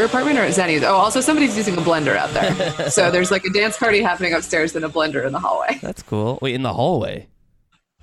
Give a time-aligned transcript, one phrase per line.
[0.00, 0.82] you your apartment or at Zenny's?
[0.82, 2.90] Oh, also somebody's using a blender out there.
[2.90, 5.78] so there's like a dance party happening upstairs and a blender in the hallway.
[5.82, 6.38] That's cool.
[6.40, 7.28] Wait, in the hallway.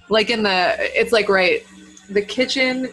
[0.09, 1.63] Like in the, it's like right,
[2.09, 2.89] the kitchen,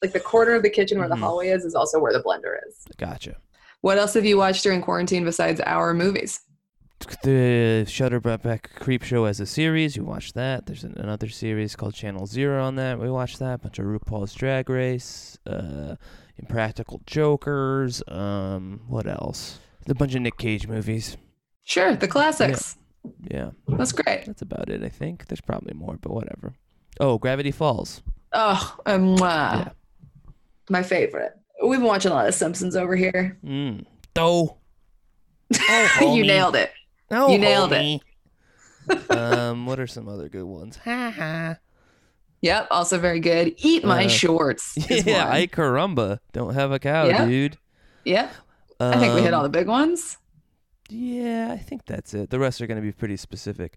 [0.00, 1.10] like the corner of the kitchen where Mhm.
[1.10, 2.76] the hallway is, is also where the blender is.
[2.96, 3.36] Gotcha.
[3.82, 6.40] What else have you watched during quarantine besides our movies?
[7.24, 9.96] The Shudder brought back Creepshow as a series.
[9.96, 10.66] You watched that.
[10.66, 12.98] There's an, another series called Channel Zero on that.
[13.00, 13.54] We watched that.
[13.54, 15.96] A bunch of RuPaul's Drag Race, uh,
[16.42, 18.02] Impractical Jokers.
[18.08, 19.58] Um, what else?
[19.88, 21.16] A bunch of Nick Cage movies.
[21.64, 22.76] Sure, the classics.
[23.30, 24.26] Yeah, That's great.
[24.26, 24.82] that's about it.
[24.84, 26.54] I think there's probably more, but whatever.
[27.00, 28.02] Oh, Gravity Falls.
[28.32, 29.16] Oh, um.
[29.18, 29.70] Yeah.
[30.70, 31.32] my favorite.
[31.62, 33.38] We've been watching a lot of Simpsons over here.
[33.44, 33.84] Mm.
[34.14, 34.56] Doe.
[36.00, 36.70] you nailed it.
[37.10, 38.00] No, You nailed it.
[39.10, 40.76] um, what are some other good ones?
[40.84, 41.56] Ha ha.
[42.42, 43.54] Yep, also very good.
[43.58, 44.76] Eat my Uh, shorts.
[44.90, 45.28] Yeah.
[45.30, 46.18] I caramba.
[46.32, 47.24] Don't have a cow, Yeah.
[47.24, 47.56] dude.
[48.04, 48.32] Yep.
[48.80, 50.18] I think we hit Um, all the big ones.
[50.88, 52.30] Yeah, I think that's it.
[52.30, 53.76] The rest are going to be pretty specific.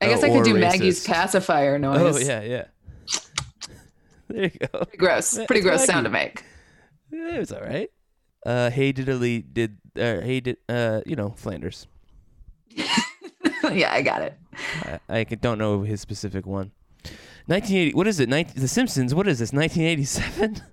[0.00, 1.08] I guess Uh, I could do Maggie's racist.
[1.12, 2.16] pacifier noise.
[2.16, 2.64] Oh yeah, yeah.
[4.28, 4.78] There you go.
[4.84, 5.34] Pretty gross.
[5.34, 6.34] Pretty it's gross sound to Maggie.
[6.36, 6.44] make.
[7.12, 7.90] Yeah, It was all right.
[8.46, 9.78] Uh, hey Diddley did.
[9.96, 10.56] Uh, hey did.
[10.68, 11.86] Uh, you know Flanders.
[13.72, 14.38] yeah, I got it.
[15.08, 16.72] I, I don't know his specific one.
[17.46, 17.94] 1980.
[17.94, 18.28] What is it?
[18.28, 19.14] 19, the Simpsons.
[19.14, 19.52] What is this?
[19.52, 20.62] 1987.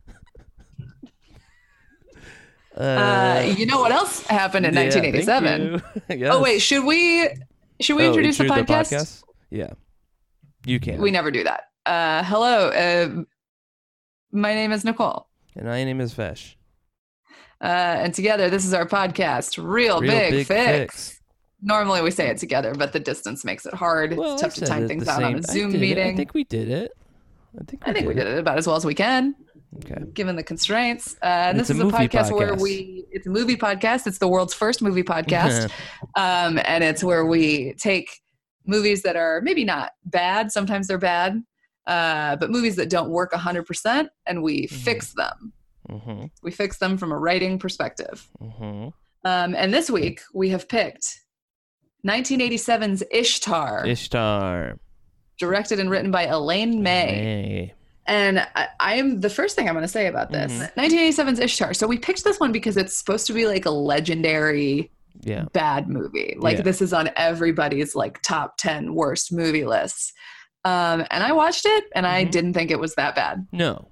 [2.75, 5.61] Uh, you know what else happened in yeah, 1987?
[6.09, 6.17] you.
[6.17, 6.33] Yes.
[6.33, 7.28] Oh wait, should we
[7.81, 9.23] should we Oh, introduce the intro podcast?
[9.50, 9.72] Yeah,
[10.66, 11.02] you can.
[11.02, 11.66] We never do that.
[11.86, 13.23] Uh, hello, uh,
[14.31, 16.56] my name is Nicole, and my name is Fesh.
[17.62, 21.09] uh, and together this is our podcast, Real, Real Big, Big Fix.
[21.09, 21.21] Fix.
[21.61, 24.17] Normally we say it together, but the distance makes it hard.
[24.17, 25.81] Well, it's tough to time things out on a a Zoom did it.
[25.81, 26.13] meeting.
[26.13, 26.91] I think we did it.
[27.59, 27.85] I think.
[27.85, 29.35] We I think we did did it about as well as we can.
[29.77, 30.03] Okay.
[30.13, 31.16] given the constraints.
[31.23, 34.05] Uh, and this a is a movie podcast, where we, it's a movie podcast.
[34.05, 35.72] It's the world's first movie podcast.
[36.17, 38.19] um, and it's where we take
[38.66, 41.41] movies that are maybe not bad, sometimes they're bad,
[41.88, 44.72] uh, but movies that don't work 100% and we Mhm.
[44.72, 45.53] fix them.
[45.89, 46.25] Mm-hmm.
[46.43, 48.28] We fix them from a writing perspective.
[48.41, 48.89] Mm-hmm.
[49.23, 51.21] Um, and this week we have picked
[52.06, 54.78] 1987's Ishtar, Ishtar.
[55.38, 57.06] directed and written by Elaine May.
[57.06, 57.73] May.
[58.07, 60.73] And I, I am the first thing I'm going to say about this Mhm.
[60.75, 61.73] 1987's Ishtar.
[61.73, 64.91] So we picked this one because it's supposed to be like a legendary
[65.22, 65.45] Yeah.
[65.53, 66.35] bad movie.
[66.40, 66.63] Like Yeah.
[66.63, 70.13] this is on everybody's like top 10 worst movie lists.
[70.66, 72.31] Um, and I watched it and I Mhm.
[72.31, 73.45] didn't think it was that bad.
[73.51, 73.88] No.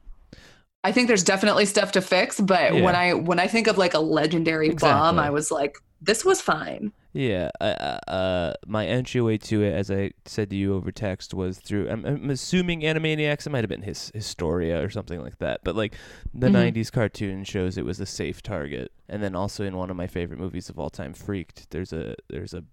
[0.84, 2.81] I think there's definitely stuff to fix, but Yeah.
[2.81, 6.42] when I when I think of like a legendary bomb, I was like, this was
[6.42, 6.92] fine.
[7.14, 7.50] Yeah.
[7.59, 11.58] I, I- uh, my entryway to it, as I said to you over text, was
[11.59, 11.90] through.
[11.90, 13.46] I'm, I'm assuming Animaniacs.
[13.47, 15.62] It might have been his Histeria or something like that.
[15.64, 15.96] But like
[16.34, 16.74] the Mhm.
[16.74, 18.92] '90s cartoon shows, it was a safe target.
[19.08, 21.69] And then also in one of my favorite movies of all time, Freaked.
[21.72, 22.64] There's a there's a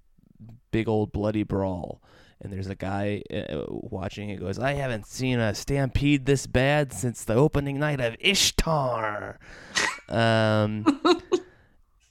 [0.71, 2.03] big old bloody brawl.
[2.43, 6.93] And there's a guy uh, watching it goes, I haven't seen a stampede this bad
[6.93, 9.39] since the opening night of Ishtar.
[10.11, 10.85] um,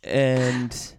[0.04, 0.94] and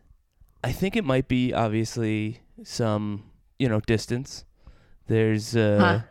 [0.67, 4.45] I think it might be obviously some, you know, distance.
[5.07, 6.03] There's uh,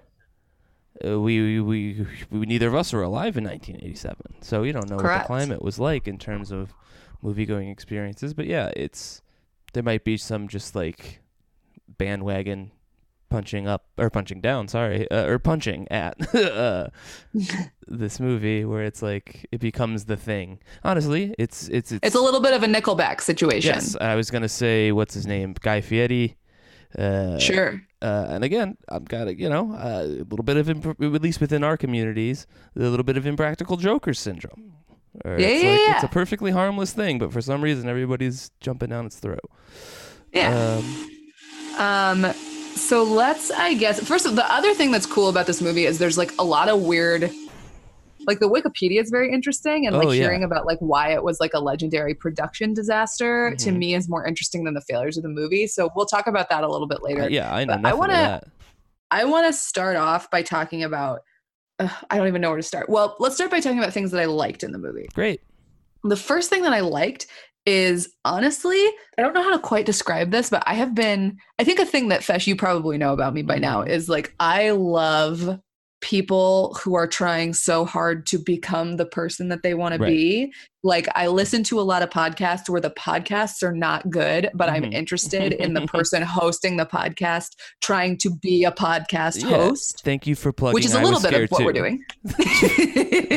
[1.04, 4.96] uh we, we we neither of us were alive in 1987, so we don't know
[4.96, 6.74] what the climate was like in terms of
[7.22, 8.34] movie going experiences.
[8.34, 9.22] But yeah, it's
[9.74, 11.20] there might be some just like
[11.98, 12.72] bandwagon
[13.36, 16.88] punching up or punching down, sorry, uh, or punching at uh,
[18.04, 20.60] this movie where it's like it becomes the thing.
[20.84, 23.74] Honestly, it's it's it's, It's a little bit of a Nickelback situation.
[23.76, 23.96] yes.
[24.12, 26.36] I was gonna say what's his name, Guy Fieri.
[26.98, 27.82] Uh, Sure.
[28.02, 31.22] uh, and again, I've got a, you know uh, a little bit of imp- at
[31.28, 34.64] least within our communities, a little bit of impractical Joker syndrome.
[35.26, 35.96] Or Yeah, it's yeah, like, yeah.
[35.96, 39.50] It's a perfectly harmless thing, but for some reason everybody's jumping down its throat.
[40.32, 40.52] Yeah.
[40.80, 40.86] Um,
[41.78, 42.22] Um,
[42.76, 45.98] so let's, I guess, first, of the other thing that's cool about this movie is
[45.98, 47.32] there's like a lot of weird,
[48.28, 50.24] like the Wikipedia is very interesting, and like Oh, yeah.
[50.24, 53.78] hearing about like why it was like a legendary production disaster to Mhm.
[53.78, 55.68] me is more interesting than the failures of the movie.
[55.68, 57.24] So we'll talk about that a little bit later.
[57.24, 58.42] uh, yeah, I know I wanna-
[59.12, 61.22] I want to start off by talking about.
[61.78, 62.90] Uh, I don't even know where to start.
[62.90, 65.08] Well, let's start by talking about things that I liked in the movie.
[65.14, 65.42] Great.
[66.04, 67.28] The first thing that I liked
[67.66, 68.78] is honestly,
[69.18, 71.86] I don't know how to quite describe this, but I have been, I think a
[71.86, 73.90] thing that Fesh, you probably know about me by now Mhm.
[73.90, 75.60] is like, I love
[76.02, 80.10] people who are trying so hard to become the person that they want to Right.
[80.10, 80.54] be.
[80.84, 84.70] Like I listen to a lot of podcasts where the podcasts are not good, but
[84.70, 84.94] I'm Mhm.
[84.94, 89.58] interested in the person hosting the podcast trying to be a podcast Yeah.
[89.58, 90.76] host, Thank you for plugging.
[90.76, 92.04] which is a little bit of what we're doing.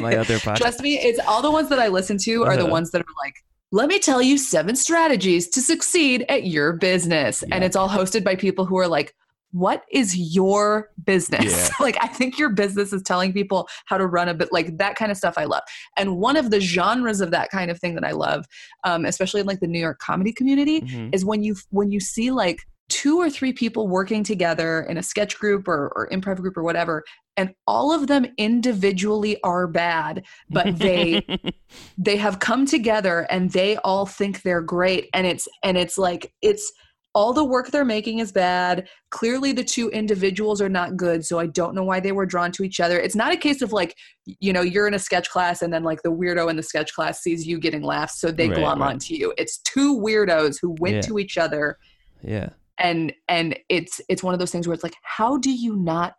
[0.03, 0.57] My other podcast.
[0.59, 2.73] Trust me, it's all the ones that I listen to are the Uh-huh.
[2.73, 3.35] ones that are like,
[3.71, 7.43] let me tell you seven strategies to succeed at your business.
[7.53, 9.15] And it's all hosted by people who are like,
[9.53, 11.69] what is your business?
[11.69, 11.75] Yeah.
[11.81, 14.97] like, I think your business is telling people how to run a bit, like that
[14.97, 15.63] kind of stuff I love.
[15.97, 18.45] And one of the genres of that kind of thing that I love,
[18.85, 21.15] um, especially in like the New York comedy community, Mhm.
[21.15, 25.03] is when you when you see like two or three people working together in a
[25.03, 27.05] sketch group or, or improv group or whatever
[27.37, 31.25] and all of them individually are bad but they
[31.99, 36.33] they have come together and they all think they're great and it's and it's like
[36.43, 36.73] it's
[37.15, 41.39] all the work they're making is bad clearly the two individuals are not good so
[41.39, 43.73] i don't know why they were drawn to each other it's not a case of
[43.73, 43.95] like
[44.25, 46.95] you know you're in a sketch class and then like the weirdo in the sketch
[46.95, 48.93] class sees you getting laughs so they Right, glom right.
[48.93, 51.01] onto you it's two weirdos who went Yeah.
[51.03, 51.79] to each other
[52.23, 52.51] yeah.
[52.79, 56.15] And and it's it's one of those things where it's like how do you not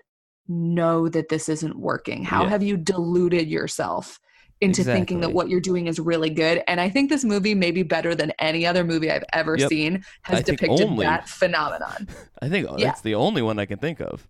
[0.47, 2.49] know that this isn't working how Yeah.
[2.49, 4.19] have you deluded yourself
[4.61, 7.71] into thinking that what you're doing is really good and i think this movie may
[7.71, 9.69] be better than any other movie i've ever Yep.
[9.69, 12.07] seen has I depicted only- that phenomenon
[12.41, 12.87] I think uh, Yeah.
[12.87, 14.27] that's the only one I can think of.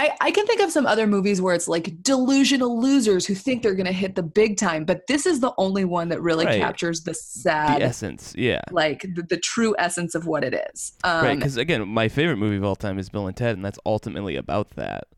[0.00, 3.62] I, I can think of some other movies where it's like delusional losers who think
[3.62, 6.46] they're going to hit the big time but this is the only one that really
[6.46, 6.60] Right.
[6.60, 8.62] captures the sad the essence, yeah.
[8.70, 12.36] like the, the true essence of what it is um, right, because again, my favorite
[12.36, 15.08] movie of all time is Bill and Ted, and that's ultimately about that.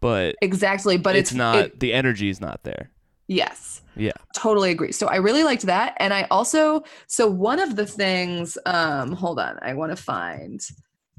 [0.00, 1.56] But exactly but it's, it's, not.
[1.56, 2.90] it- the energy is not there.
[3.28, 4.12] yes Yeah.
[4.36, 8.58] totally agree so i really liked that and i also so one of the things
[8.66, 10.60] um hold on i want to find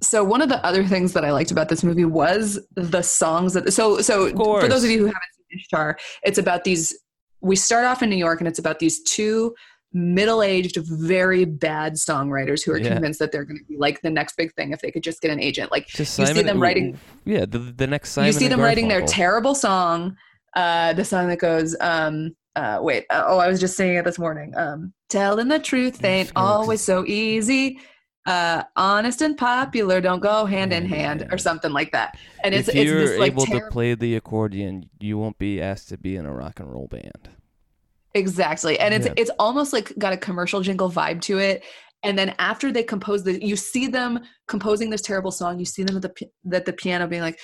[0.00, 3.52] So one of the other things that I liked about this movie was the songs
[3.54, 6.98] that so so for those of you who haven't seen Ishtar, it's about these
[7.40, 9.54] we start off in New York and it's about these two
[9.92, 12.92] middle-aged very bad songwriters who are Yeah.
[12.94, 15.20] convinced that they're going to be like the next big thing if they could just
[15.20, 15.70] get an agent.
[15.70, 18.26] Like Just You see them writing- Yeah, the the next Simon.
[18.26, 20.16] you see them writing their terrible song
[20.54, 24.04] uh the song that goes um uh wait uh, oh i was just singing it
[24.04, 27.78] this morning um telling the truth ain't always so easy
[28.26, 32.68] uh honest and popular don't go hand in Hand or something like that and it's
[32.68, 35.96] if it's you're this like able to play the accordion, you won't be asked to
[35.96, 37.30] be in a rock and roll band.
[38.14, 38.78] Exactly.
[38.78, 39.14] And it's Yeah.
[39.16, 41.64] it's almost like got a commercial jingle vibe to it.
[42.02, 45.82] And then after they compose the you see them composing this terrible song you see
[45.84, 46.12] them at the
[46.52, 47.38] at the piano being like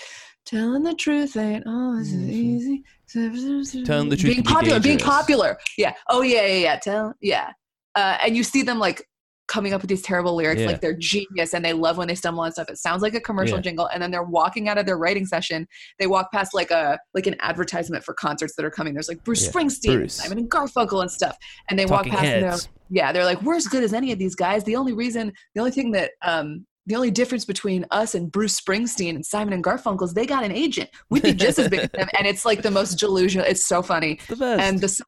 [0.45, 2.31] telling the truth ain't always Mhm.
[2.31, 2.83] easy.
[3.85, 5.59] Telling the truth being can be popular being popular.
[5.77, 5.95] Yeah.
[6.09, 6.77] Oh yeah yeah yeah.
[6.77, 7.53] Tell yeah.
[7.95, 9.07] Uh, and you see them like
[9.49, 10.67] coming up with these terrible lyrics Yeah.
[10.69, 13.21] like they're genius and they love when they stumble on stuff it sounds like a
[13.21, 13.63] commercial Yeah.
[13.63, 15.67] jingle and then they're walking out of their writing session
[15.99, 19.25] they walk past like a like an advertisement for concerts that are coming there's like
[19.25, 19.51] bruce Yeah.
[19.51, 20.15] springsteen Bruce.
[20.15, 21.37] simon and garfunkel and stuff
[21.71, 22.59] and they Talking walk past and they're
[22.91, 25.61] yeah they're like we're as good as any of these guys the only reason the
[25.61, 29.63] only thing that um the only difference between us and Bruce Springsteen and Simon and
[29.63, 30.89] Garfunkel is they got an agent.
[31.11, 32.09] We'd be just as big as them.
[32.19, 33.47] And it's like the most delusional.
[33.47, 34.13] It's so funny.
[34.13, 34.63] It's the best.
[34.63, 35.01] And the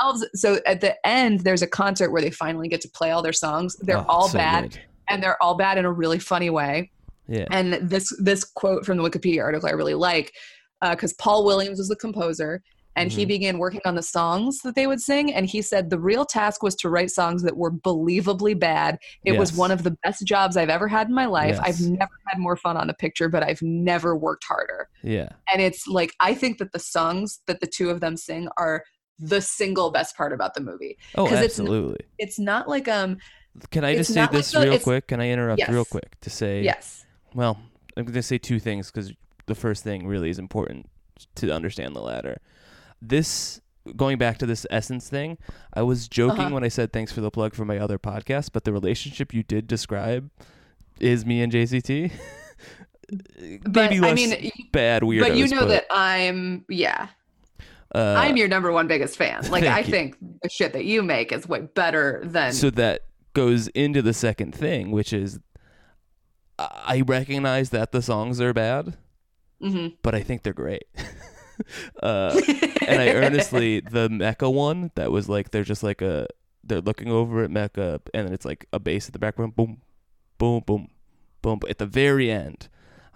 [0.00, 3.22] songs, so at the end, there's a concert where they finally get to play all
[3.22, 3.76] their songs.
[3.80, 4.80] They're Oh, all so bad good.
[5.08, 6.90] and they're all bad in a really funny way.
[7.26, 7.46] Yeah.
[7.50, 10.32] And this this quote from the Wikipedia article I really like
[10.80, 12.62] because Paul Williams was the composer
[12.96, 13.28] and he Mhm.
[13.28, 15.32] began working on the songs that they would sing.
[15.32, 18.98] And he said the real task was to write songs that were believably bad.
[19.24, 21.58] It was one of the best jobs I've ever had in my life.
[21.62, 24.88] I've never had more fun on a picture, but I've never worked harder.
[25.04, 25.28] Yeah.
[25.52, 28.82] And it's like I think that the songs that the two of them sing are
[29.18, 30.96] the single best part about the movie.
[31.16, 32.06] Oh, 'Cause it's n- absolutely.
[32.18, 33.18] It's not like um
[33.70, 35.08] Can I just say not like this the- real quick?
[35.08, 36.62] Can I interrupt real quick to say?
[36.62, 37.04] yes.
[37.34, 37.58] Well,
[37.96, 39.12] I'm going to say two things because
[39.46, 40.88] the first thing really is important
[41.34, 42.38] to understand the latter.
[43.02, 43.60] This
[43.96, 45.36] going back to this essence thing,
[45.74, 46.54] I was joking Uh-huh.
[46.54, 49.42] when I said thanks for the plug for my other podcast, but the relationship you
[49.42, 50.30] did describe
[51.00, 52.12] is me and JCT.
[53.64, 55.20] But Maybe I mean bad weirdos.
[55.20, 57.08] but you know that I'm yeah.
[57.94, 59.48] Uh, I'm your number one biggest fan.
[59.50, 59.84] Like I you.
[59.90, 63.02] think the shit that you make is way better than so that
[63.34, 65.38] goes into the second thing, which is
[66.58, 68.96] I recognize that the songs are bad,
[69.62, 69.96] Mhm.
[70.02, 70.84] but I think they're great.
[72.02, 72.40] uh,
[72.86, 76.26] and I earnestly the Mecca one that was like they're just like a
[76.64, 79.80] they're looking over at Mecca and then it's like a bass at the background, boom,
[80.38, 80.88] boom, boom,
[81.42, 81.60] boom.
[81.68, 82.68] At the very end,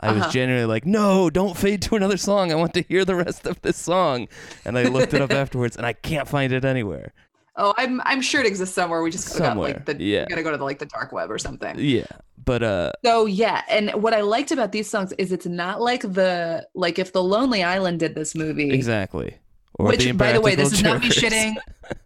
[0.03, 0.25] I Uh-huh.
[0.25, 2.51] was genuinely like, no, don't fade to another song.
[2.51, 4.29] I want to hear the rest of this song.
[4.65, 7.13] And I looked it up afterwards, and I can't find it anywhere.
[7.57, 9.03] Oh, I'm I'm sure it exists somewhere.
[9.03, 10.25] We just gotta, like the yeah.
[10.27, 11.77] gotta go to the, like the dark web or something.
[11.79, 12.07] Yeah,
[12.45, 16.01] but uh, So yeah, and what I liked about these songs is it's not like
[16.01, 19.37] the like if the Lonely Island did this movie, exactly.
[19.75, 21.57] Or which by the way, this is not me shitting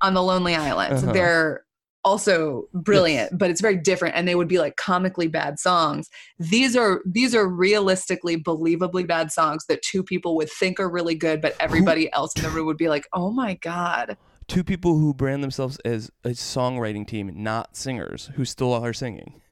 [0.00, 0.94] on the Lonely Island.
[0.94, 1.12] Uh-huh.
[1.12, 1.64] They're
[2.06, 6.08] also brilliant, but it's very different, and they would be like comically bad songs.
[6.38, 11.16] These are these are realistically, believably bad songs that two people would think are really
[11.16, 14.96] good, but everybody else in the room would be like, "Oh my god." Two people
[14.96, 19.42] who brand themselves as a songwriting team, not singers, who still are singing.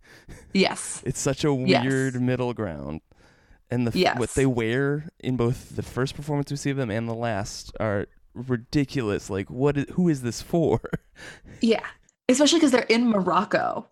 [0.53, 1.03] Yes.
[1.07, 1.85] It's such a Yes.
[1.85, 3.01] weird middle ground.
[3.71, 6.91] And the f- what they wear in both the first performance we see of them
[6.91, 9.29] and the last are ridiculous.
[9.31, 9.77] Like, what?
[9.77, 10.81] Is, who is this for?
[11.61, 11.85] Yeah.
[12.29, 13.89] Especially because they're in Morocco.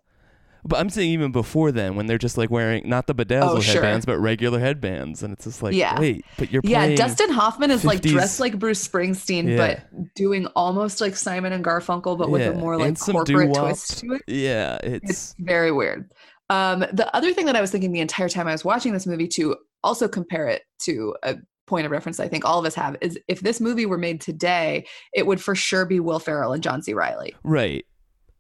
[0.65, 3.61] But I'm saying even before then, when they're just like wearing not the bedazzled Oh,
[3.61, 3.75] sure.
[3.83, 5.99] headbands, but regular headbands, and it's just like, Yeah.
[5.99, 6.95] wait, but you're Yeah.
[6.95, 9.57] Dustin Hoffman is like dressed like Bruce Springsteen, Yeah.
[9.91, 13.57] but doing almost like Simon and Garfunkel, but with a more like corporate doo-wop.
[13.71, 14.23] twist to it.
[14.29, 16.13] Yeah, it's, It's very weird.
[16.49, 19.07] Um, the other thing that I was thinking the entire time I was watching this
[19.07, 22.75] movie to also compare it to a point of reference I think all of us
[22.77, 26.53] have is if this movie were made today, it would for sure be Will Ferrell
[26.53, 26.93] and John C.
[26.95, 27.85] Reilly, right.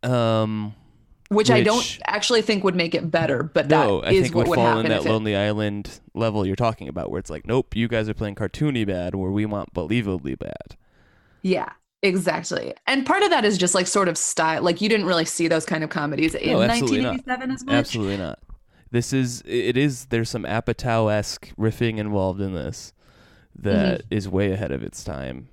[0.02, 0.74] Um,
[1.28, 4.34] which, I don't actually think would make it better, but that is no, I think
[4.34, 7.10] what would would fall happen in that if it, Lonely Island level you're talking about,
[7.10, 10.76] where it's like, nope, you guys are playing cartoony bad, where we want believably bad.
[11.40, 11.70] Yeah,
[12.02, 12.74] exactly.
[12.86, 14.62] And part of that is just like sort of style.
[14.62, 17.26] Like you didn't really see those kind of comedies in No, absolutely not.
[17.26, 17.74] 1987 as much.
[17.74, 18.38] Absolutely not.
[18.90, 22.92] This is it is there's some Apatow esque riffing involved in this
[23.56, 24.14] that Mm-hmm.
[24.14, 25.48] is way ahead of its time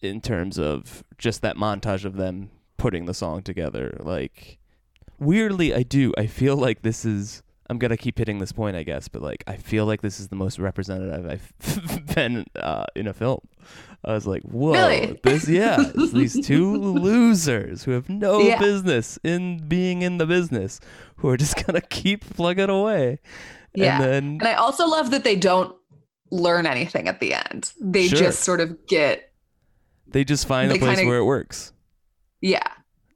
[0.00, 3.96] in terms of just that montage of them putting the song together.
[4.00, 4.58] Like
[5.18, 6.12] weirdly I do.
[6.18, 9.42] I feel like this is I'm gonna keep hitting this point, I guess, but like
[9.46, 13.40] I feel like this is the most representative I've been uh, in a film.
[14.04, 15.18] I was like, whoa, Really?
[15.22, 18.58] this yeah, it's these two losers who have no Yeah.
[18.58, 20.78] business in being in the business,
[21.16, 23.18] who are just gonna keep plugging away.
[23.74, 23.94] Yeah.
[23.96, 25.74] and then And I also love that they don't
[26.30, 27.72] learn anything at the end.
[27.80, 28.18] They Sure.
[28.18, 29.32] just sort of get
[30.06, 31.72] they just find they a place kinda- where it works,
[32.44, 32.66] yeah.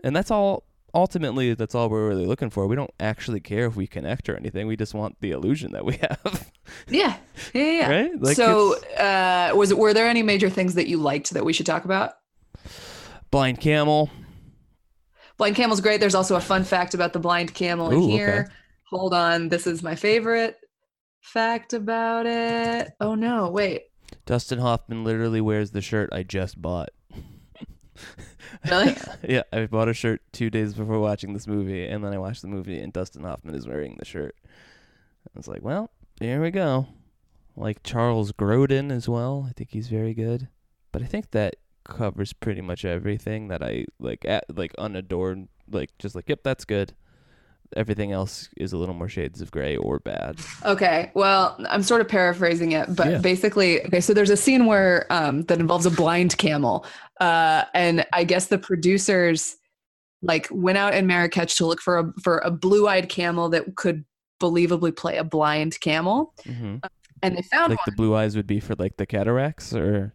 [0.02, 0.64] and that's all.
[0.94, 2.66] Ultimately, that's all we're really looking for.
[2.66, 4.66] We don't actually care if we connect or anything.
[4.66, 6.50] We just want the illusion that we have,
[6.88, 7.18] Yeah.
[7.52, 7.62] Yeah.
[7.62, 7.90] yeah.
[7.90, 8.10] right?
[8.22, 11.66] Like so uh was were there any major things that you liked that we should
[11.66, 12.12] talk about?
[13.30, 14.10] blind camel.
[15.36, 16.00] Blind Camel's great.
[16.00, 18.46] There's also a fun fact about the blind camel in Ooh, here.
[18.48, 18.54] okay.
[18.90, 19.50] Hold on.
[19.50, 20.56] This is my favorite
[21.20, 22.90] fact about it.
[22.98, 23.82] Oh no, wait.
[24.24, 26.88] Dustin Hoffman literally wears the shirt I just bought.
[28.70, 28.96] Really?
[29.28, 32.42] yeah, I bought a shirt two days before watching this movie, and then I watched
[32.42, 34.36] the movie, and Dustin Hoffman is wearing the shirt.
[34.44, 35.90] I was like, well,
[36.20, 36.86] here we go.
[37.56, 39.46] Like Charles Grodin as well.
[39.48, 40.48] I think he's very good.
[40.92, 45.96] But I think that covers pretty much everything that I like, at, like unadorned, like
[45.98, 46.94] just like, yep, that's good.
[47.76, 50.38] Everything else is a little more shades of gray or bad.
[50.64, 51.10] Okay.
[51.14, 53.18] Well, I'm sort of paraphrasing it, but Yeah.
[53.18, 54.00] basically, okay.
[54.00, 56.86] So there's a scene where um, that involves a blind camel,
[57.20, 59.56] uh, and I guess the producers
[60.22, 64.04] like went out in Marrakech to look for a for a blue-eyed camel that could
[64.40, 66.76] believably play a blind camel, hmm
[67.22, 67.84] and they found Like one.
[67.86, 70.14] the blue eyes would be for like the cataracts, or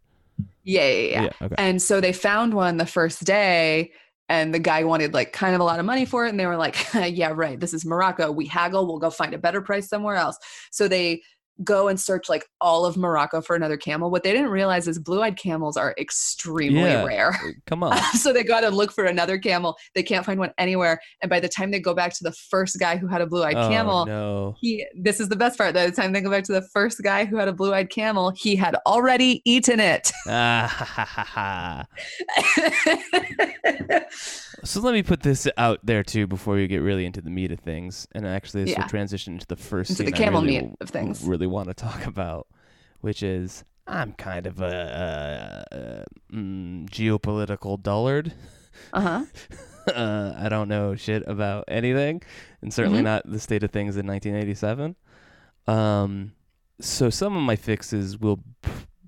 [0.64, 1.30] yeah, yeah, yeah.
[1.42, 1.56] okay.
[1.58, 3.92] And so they found one the first day,
[4.30, 6.30] and the guy wanted like kind of a lot of money for it.
[6.30, 7.60] And they were like, yeah, right.
[7.60, 8.32] This is Morocco.
[8.32, 8.88] We haggle.
[8.88, 10.38] We'll go find a better price somewhere else.
[10.72, 11.22] So they
[11.64, 14.10] go and search like all of Morocco for another camel.
[14.10, 17.04] What they didn't realize is blue eyed camels are extremely Yeah.
[17.04, 17.38] rare.
[17.68, 17.98] Come on.
[18.14, 19.76] so they go out and look for another camel.
[19.94, 21.00] They can't find one anywhere.
[21.22, 23.44] And by the time they go back to the first guy who had a blue
[23.44, 24.56] eyed oh, camel, no.
[24.60, 25.74] he this is the best part.
[25.74, 27.90] By the time they go back to the first guy who had a blue eyed
[27.90, 30.12] camel, he had already eaten it.
[30.28, 31.86] Ah, ha, ha, ha.
[34.64, 37.52] So let me put this out there too before we get really into the meat
[37.52, 38.82] of things, and actually this Yeah.
[38.82, 41.22] will transition into the first Into the camel really, meat of things.
[41.24, 42.48] Really want to talk about,
[43.02, 48.34] which is I'm kind of a, uh uh mm, geopolitical dullard.
[48.94, 49.26] Uh huh.
[49.94, 52.22] uh, I don't know shit about anything,
[52.62, 53.04] and certainly Mhm.
[53.04, 54.96] not the state of things in 1987.
[55.68, 56.32] Um,
[56.80, 58.40] so some of my fixes will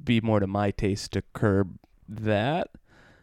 [0.04, 1.77] be more to my taste to curb
[2.08, 2.70] that.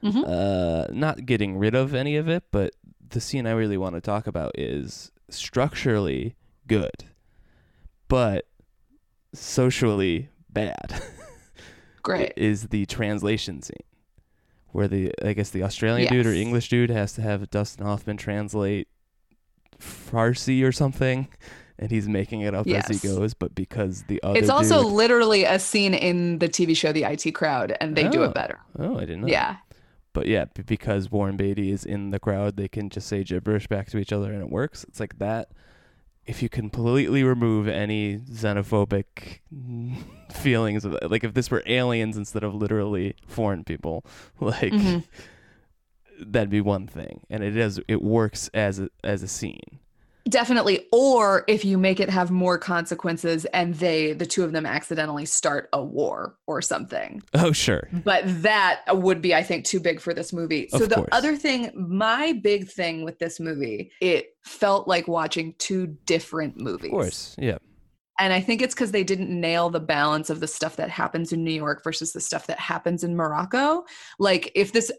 [0.03, 0.25] Mhm.
[0.27, 2.75] Uh, not getting rid of any of it, but
[3.09, 6.35] the scene I really want to talk about is structurally
[6.67, 7.05] good,
[8.09, 8.47] but
[9.35, 11.03] socially bad.
[12.03, 12.33] Great.
[12.37, 13.77] is the translation scene
[14.73, 18.17] where the I guess the Australian dude or English dude has to have Dustin Hoffman
[18.17, 18.89] translate
[19.81, 21.29] Farsi or something
[21.79, 23.35] and he's making it up as he goes.
[23.35, 27.05] But because the other It's also dude- literally a scene in the TV show The
[27.05, 28.25] IT Crowd, and they do Oh.
[28.25, 28.59] it better.
[28.79, 29.29] oh, I didn't know.
[29.29, 29.57] Yeah.
[30.13, 33.89] But yeah, because Warren Beatty is in the crowd, they can just say gibberish back
[33.91, 34.85] to each other and it works.
[34.85, 35.51] It's like that.
[36.27, 39.41] If you completely remove any xenophobic
[40.33, 44.05] feelings of like if this were aliens instead of literally foreign people,
[44.41, 45.05] like Mhm.
[46.21, 47.23] that'd be one thing.
[47.29, 49.81] And it is it works as a, as a scene.
[50.29, 50.87] Definitely.
[50.93, 55.27] Or if you make it have more consequences and they, the two of them accidentally
[55.27, 57.23] start a war or something.
[57.35, 57.89] Oh sure.
[58.05, 60.69] But that would be, I think, too big for this movie.
[60.69, 61.09] So Of the course.
[61.13, 66.87] other thing, my big thing with this movie, it felt like watching two different movies.
[66.87, 67.37] Of course.
[67.39, 67.59] Yeah.
[68.21, 71.33] And I think it's because they didn't nail the balance of the stuff that happens
[71.33, 73.85] in New York versus the stuff that happens in Morocco.
[74.21, 74.93] Like, if this,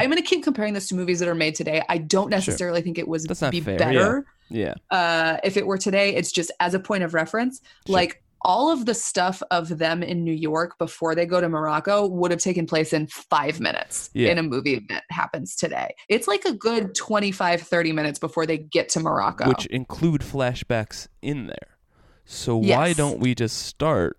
[0.00, 1.82] I'm going to keep comparing this to movies that are made today.
[1.88, 4.74] I don't necessarily think it not be fair, better Yeah.
[4.90, 6.14] uh, if it were today.
[6.14, 7.60] It's just as a point of reference.
[7.86, 7.94] Sure.
[7.94, 12.06] Like, all of the stuff of them in New York before they go to Morocco
[12.06, 14.30] would have taken place in five minutes Yeah.
[14.30, 15.94] in a movie that happens today.
[16.08, 19.46] It's like a good 25, 30 minutes before they get to Morocco.
[19.46, 21.76] Which include flashbacks in there.
[22.24, 24.16] So why don't we just start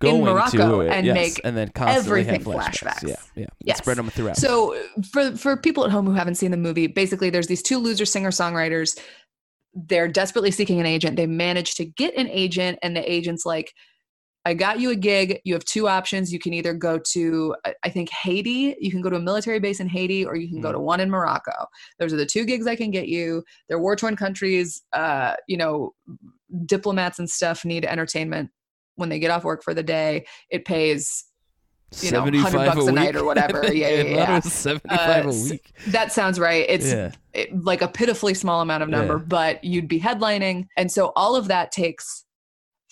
[0.00, 2.80] going Morocco to it and yes, make and then constantly have everything flashbacks.
[3.02, 3.08] flashbacks.
[3.08, 3.46] Yeah, yeah.
[3.60, 3.78] Yes.
[3.78, 4.36] Spread them throughout.
[4.36, 4.76] So
[5.12, 8.04] for for people at home who haven't seen the movie, basically there's these two loser
[8.04, 8.98] singer songwriters.
[9.74, 11.16] They're desperately seeking an agent.
[11.16, 13.72] They manage to get an agent, and the agent's like,
[14.44, 15.40] "I got you a gig.
[15.44, 16.32] You have two options.
[16.32, 18.76] You can either go to I- think Haiti.
[18.78, 20.72] You can go to a military base in Haiti, or you can go Mhm.
[20.74, 21.66] to one in Morocco.
[21.98, 23.42] Those are the two gigs I can get you.
[23.68, 24.82] They're war torn countries.
[24.92, 25.92] Uh, you know,
[26.66, 28.50] diplomats and stuff need entertainment
[28.96, 30.26] when they get off work for the day.
[30.50, 31.24] It pays
[32.00, 33.62] you know, 100 bucks a night or whatever.
[33.72, 34.40] Yeah, yeah, yeah.
[34.40, 35.72] 75 Uh, a week.
[35.88, 36.66] That sounds right.
[36.68, 37.12] It's yeah.
[37.32, 39.24] it- like a pitifully small amount of number, Yeah.
[39.28, 40.66] but you'd be headlining.
[40.76, 42.24] And so all of that takes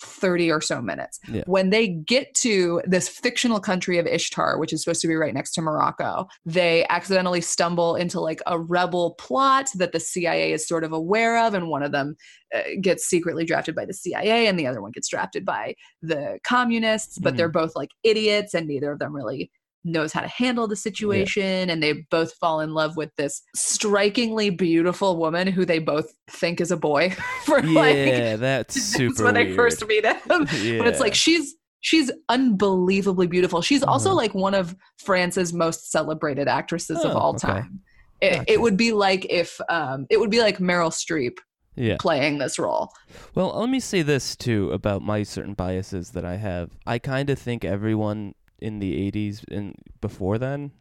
[0.03, 1.19] 30 or so minutes.
[1.27, 1.43] Yeah.
[1.45, 5.33] When they get to this fictional country of Ishtar, which is supposed to be right
[5.33, 10.67] next to Morocco, they accidentally stumble into like a rebel plot that the CIA is
[10.67, 11.53] sort of aware of.
[11.53, 12.15] And one of them
[12.53, 16.37] uh, gets secretly drafted by the CIA, and the other one gets drafted by the
[16.43, 17.17] communists.
[17.17, 17.37] But Mhm.
[17.37, 19.49] they're both like idiots, and neither of them really
[19.85, 24.49] knows how to handle the situation and they both fall in love with this strikingly
[24.49, 27.09] beautiful woman who they both think is a boy
[27.45, 29.55] for like Yeah, that's super when they weird.
[29.55, 30.15] first meet him
[30.61, 30.77] yeah.
[30.77, 34.15] but it's like she's she's unbelievably beautiful she's also Uh-huh.
[34.17, 37.47] like one of france's most celebrated actresses of Oh, all okay.
[37.47, 37.81] time
[38.21, 38.51] it, Gotcha.
[38.53, 41.37] it would be like if um it would be like meryl streep
[41.75, 41.97] yeah.
[41.99, 42.89] playing this role
[43.35, 46.69] Well, let me say this too about my certain biases that I have.
[46.85, 50.71] I kind of think everyone in the 80s and before then,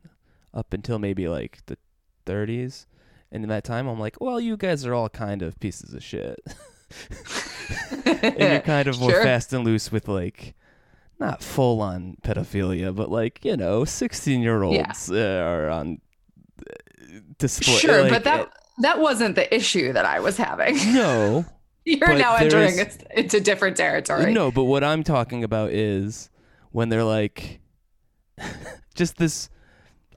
[0.54, 1.76] up until maybe like the
[2.26, 2.86] 30s,
[3.32, 6.02] and in that time, I'm like, well, you guys are all kind of pieces of
[6.02, 6.38] shit.
[8.04, 9.22] and you're kind of more Sure.
[9.22, 10.54] fast and loose with like,
[11.18, 16.00] not full on pedophilia, but like, you know, 16 year olds uh, are on
[16.60, 16.74] uh,
[17.38, 17.74] display.
[17.78, 21.44] sure like, but that that wasn't the issue that i was having No.
[21.84, 26.30] you're now entering is- into different territory No, but what I'm talking about is
[26.70, 27.60] when they're like
[28.94, 29.48] just this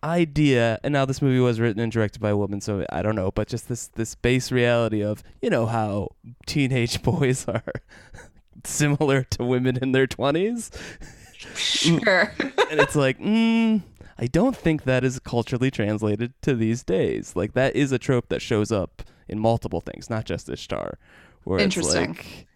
[0.03, 3.15] idea and now this movie was written and directed by a woman so I don't
[3.15, 6.09] know but just this this base reality of you know how
[6.45, 7.63] teenage boys are
[8.63, 10.69] similar to women in their 20s
[11.55, 12.31] sure.
[12.69, 13.81] And it's like mm,
[14.17, 17.35] I don't think that is culturally translated to these days.
[17.35, 20.97] Like that is a trope that shows up in multiple things not just Ishtar
[21.43, 22.15] where Interesting.
[22.15, 22.47] it's like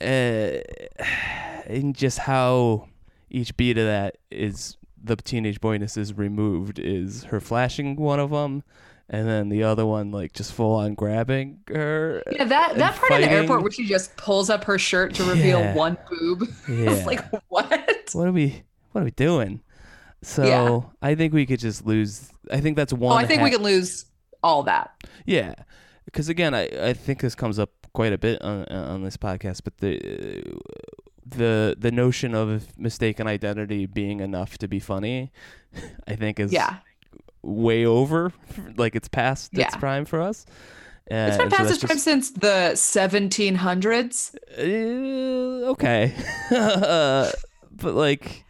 [0.00, 1.04] uh,
[1.66, 2.88] and just how
[3.34, 8.30] each beat of that is the teenage boyness is removed is her flashing one of
[8.30, 8.62] them
[9.10, 13.12] and then the other one like just full on grabbing her Yeah, that that part
[13.12, 15.74] in the airport where she just pulls up her shirt to reveal Yeah.
[15.74, 16.48] one boob.
[16.68, 17.70] yeah It's like what?
[18.14, 19.60] what are we what are we doing
[20.22, 20.80] so Yeah.
[21.02, 23.56] i think we could just lose i think that's Oh, one I think we ha-
[23.56, 24.06] can lose
[24.42, 24.90] all that.
[25.26, 25.54] yeah
[26.06, 29.60] because again I, I think this comes up quite a bit on on this podcast
[29.64, 30.42] but the
[31.26, 35.32] the the notion of mistaken identity being enough to be funny
[36.06, 36.76] i think is Yeah.
[37.42, 38.32] way over
[38.76, 40.44] like it's past its prime for us
[41.10, 44.34] uh, It's been and so past its just- since the 1700s.
[44.58, 46.14] Uh, okay.
[46.50, 48.44] but like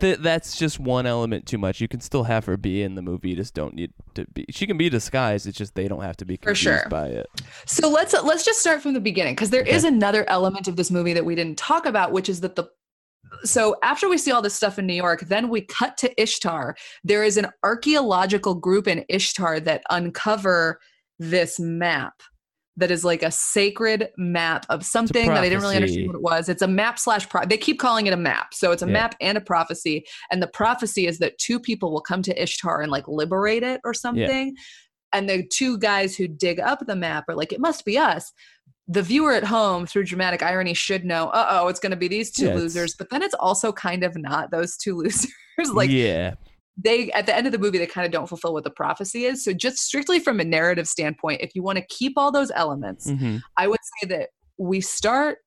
[0.00, 1.80] th- that's just one element too much.
[1.80, 4.46] You can still have her be in the movie, you just don't need to be
[4.50, 6.88] she can be disguised, it's just they don't have to be confused sure.
[6.88, 7.26] by it.
[7.66, 9.94] So let's let's just start from the beginning because there is Okay.
[9.94, 12.68] another element of this movie that we didn't talk about, which is that the
[13.44, 16.76] so after we see all this stuff in New York, then we cut to Ishtar.
[17.02, 20.80] There is an archaeological group in Ishtar that uncover
[21.18, 22.22] this map
[22.78, 26.22] that is like a sacred map of something that I didn't really understand what it
[26.22, 26.48] was.
[26.48, 28.52] It's a map slash pro- they keep calling it a map.
[28.52, 28.92] So it's a Yeah.
[28.92, 30.04] map and a prophecy.
[30.30, 33.80] And the prophecy is that two people will come to Ishtar and like liberate it
[33.84, 34.54] or something.
[35.12, 38.32] And the two guys who dig up the map are like, it must be us.
[38.88, 42.08] The viewer at home, through dramatic irony, should know, uh oh, it's going to be
[42.08, 42.94] these two Yeah, losers.
[42.94, 45.26] But then it's also kind of not those two losers.
[45.72, 46.34] like, yeah,
[46.76, 49.24] they at the end of the movie they kind of don't fulfill what the prophecy
[49.24, 52.50] is so just strictly from a narrative standpoint if you want to keep all those
[52.54, 55.38] elements hmm i would say that we start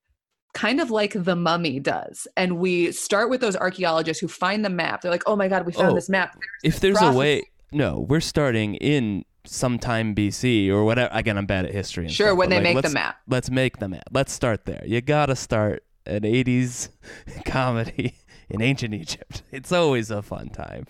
[0.55, 4.69] kind of like the mummy does and we start with those archaeologists who find the
[4.69, 7.43] map they're like oh my god we found Oh, this map if there's a way,
[7.71, 11.09] no, we're starting in sometime BC or whatever.
[11.13, 12.05] Again, I'm bad at history.
[12.05, 14.03] And sure stuff, when they like, make the map Let's make the map.
[14.11, 14.83] Let's start there.
[14.85, 16.89] You gotta start an '80s
[17.45, 18.15] comedy
[18.49, 19.43] in ancient Egypt.
[19.51, 20.85] It's always a fun time.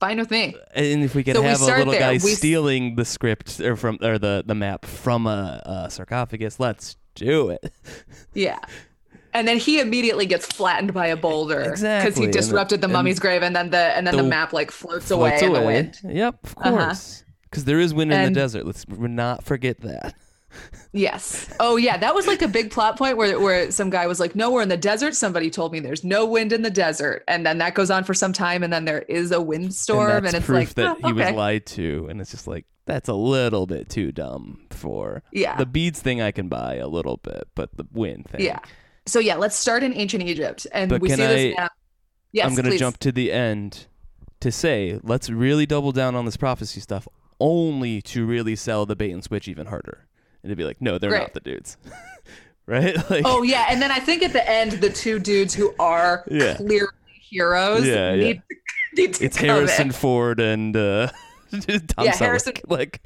[0.00, 2.00] fine with me And if we could So we have a little there.
[2.00, 5.90] guy We s- stealing the script or from or the the map from a, a
[5.90, 7.72] sarcophagus, let's do it.
[8.34, 8.58] yeah
[9.32, 12.80] and then he immediately gets flattened by a boulder because Exactly, he and the- disrupted
[12.80, 15.42] the and mummy's grave and then the and then the, the- map like floats, Floats
[15.42, 16.70] away in the wind Yep, of Uh-huh.
[16.86, 17.22] course.
[17.50, 18.66] Because there is wind in the desert.
[18.66, 20.14] Let's not forget that.
[20.92, 21.52] Yes.
[21.60, 24.34] Oh yeah, that was like a big plot point where where some guy was like,
[24.34, 27.44] "No, we're in the desert." Somebody told me there's no wind in the desert, and
[27.44, 30.36] then that goes on for some time, and then there is a windstorm, and and,
[30.36, 33.14] it's proof like, that "Oh, he was lied to, and it's just like that's a
[33.14, 36.22] little bit too dumb for yeah, the beads thing.
[36.22, 38.40] I can buy a little bit, but the wind thing.
[38.40, 38.60] yeah.
[39.06, 41.68] So yeah, let's start in ancient Egypt, and But we see this now.
[42.32, 43.86] Yes, I'm gonna jump to the end
[44.40, 47.06] to say let's really double down on this prophecy stuff,
[47.40, 50.06] only to really sell the bait and switch even harder,
[50.46, 51.20] and to be like, no, they're Great.
[51.20, 51.76] not the dudes,
[52.66, 52.96] right?
[53.10, 56.24] Like, Oh yeah, and then I think at the end, the two dudes who are
[56.30, 56.54] Yeah.
[56.56, 56.88] clearly
[57.20, 58.24] heroes Yeah, yeah.
[58.24, 58.42] need,
[58.96, 59.92] need to it's Harrison in.
[59.92, 61.08] Ford and uh,
[61.52, 61.60] Tom
[62.06, 62.16] Yeah, Selleck.
[62.18, 63.00] Harrison- Like,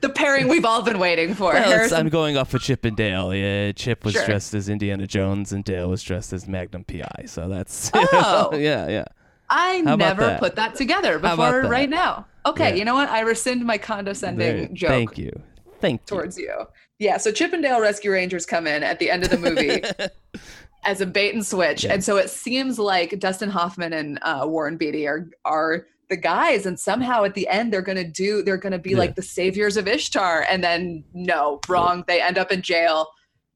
[0.00, 1.52] The pairing we've all been waiting for.
[1.52, 3.32] well, I'm going off of Chip and Dale.
[3.34, 4.26] Yeah, Chip was Sure.
[4.26, 7.24] dressed as Indiana Jones, and Dale was dressed as Magnum PI.
[7.26, 8.50] So that's Oh.
[8.54, 9.04] yeah, yeah.
[9.54, 10.40] I never that?
[10.40, 11.68] put that together before that?
[11.70, 12.26] right now.
[12.46, 12.74] Okay, Yeah.
[12.76, 13.08] you know what?
[13.08, 15.30] I rescind my condescending Very- joke Thank you,
[15.80, 16.06] thank you.
[16.06, 16.52] towards you.
[16.98, 19.82] Yeah, so Chip 'n Dale Rescue Rangers come in at the end of the movie
[20.84, 21.92] as a bait and switch, Yeah.
[21.94, 26.66] and so it seems like Dustin Hoffman and uh, Warren Beatty are are the guys,
[26.66, 28.98] and somehow at the end they're gonna do they're gonna be Yeah.
[28.98, 32.04] like the saviors of Ishtar, and then no, wrong.
[32.08, 33.06] They end up in jail,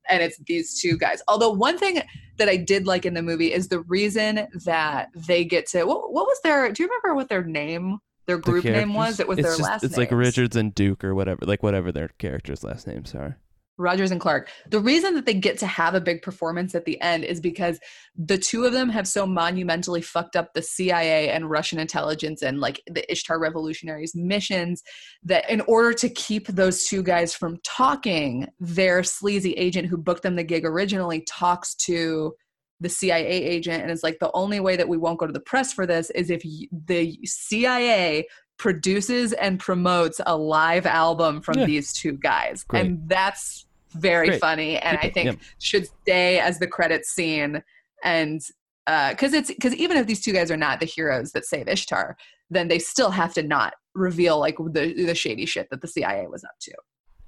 [0.08, 1.22] and it's these two guys.
[1.28, 2.02] Although one thing
[2.36, 6.12] that I did like in the movie is the reason that they get to what,
[6.12, 9.20] what was their do you remember what their name their The group name was?
[9.20, 10.10] It was it's their just, last It's like.
[10.10, 13.38] Richards and Duke or whatever, like whatever their characters' last names are.
[13.78, 14.48] Rogers and Clark.
[14.70, 17.78] The reason that they get to have a big performance at the end is because
[18.16, 22.60] the two of them have so monumentally fucked up the CIA and Russian intelligence and
[22.60, 24.82] like the Ishtar revolutionaries missions
[25.24, 30.22] that in order to keep those two guys from talking, their sleazy agent who booked
[30.22, 32.34] them the gig originally talks to
[32.80, 35.40] the CIA agent and is like the only way that we won't go to the
[35.40, 38.26] press for this is if the CIA
[38.58, 41.66] produces and promotes a live album from Yeah.
[41.66, 42.64] these two guys.
[42.64, 42.86] Great.
[42.86, 43.65] And that's
[43.98, 44.40] very Great.
[44.40, 45.38] funny and Keep I it- think yep.
[45.60, 47.62] should stay as the credits scene
[48.04, 48.40] and
[48.86, 52.16] because it's because even if these two guys are not the heroes that save Ishtar,
[52.50, 56.26] then they still have to not reveal like the the shady shit that the CIA
[56.28, 56.72] was up to.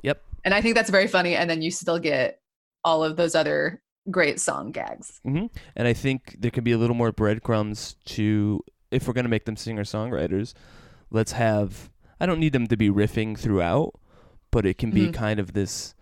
[0.02, 0.22] Yep.
[0.44, 1.34] And I think that's very funny.
[1.34, 2.40] And then you still get
[2.84, 5.20] all of those other great song gags.
[5.24, 9.28] hmm And I think there can be a little more breadcrumbs to if we're gonna
[9.28, 10.54] make them singer songwriters.
[11.10, 11.90] Let's have.
[12.20, 13.94] I don't need them to be riffing throughout,
[14.52, 15.14] but it can be Mhm.
[15.14, 15.94] kind of this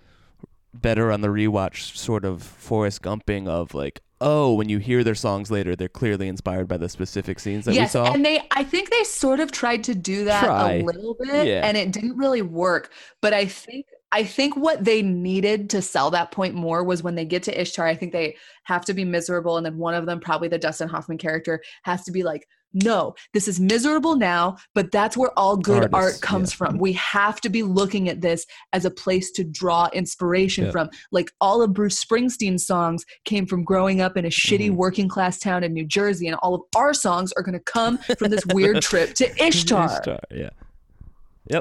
[0.81, 5.15] better on the rewatch sort of Forrest Gumping of like, oh, when you hear their
[5.15, 8.13] songs later, they're clearly inspired by the specific scenes that yes, we saw.
[8.13, 10.73] and they I think they sort of tried to do that Try.
[10.75, 11.67] a little bit, Yeah.
[11.67, 12.91] and it didn't really work.
[13.21, 17.17] But I think I think what they needed to sell that point more was when
[17.17, 17.87] they get to Ishtar.
[17.87, 20.89] I think they have to be miserable, and then one of them, probably the Dustin
[20.89, 22.47] Hoffman character, has to be like,
[22.85, 26.57] "No, this is miserable now, but that's where all good Artists, art comes yeah.
[26.57, 26.79] from.
[26.79, 30.71] We have to be looking at this as a place to draw inspiration Yeah.
[30.71, 30.91] from.
[31.11, 34.77] Like all of Bruce Springsteen's songs came from growing up in a shitty Mhm.
[34.77, 37.99] working class town in New Jersey, and all of our songs are going to come
[38.19, 39.87] from this weird trip to Ishtar.
[39.87, 40.51] Ishtar, yeah.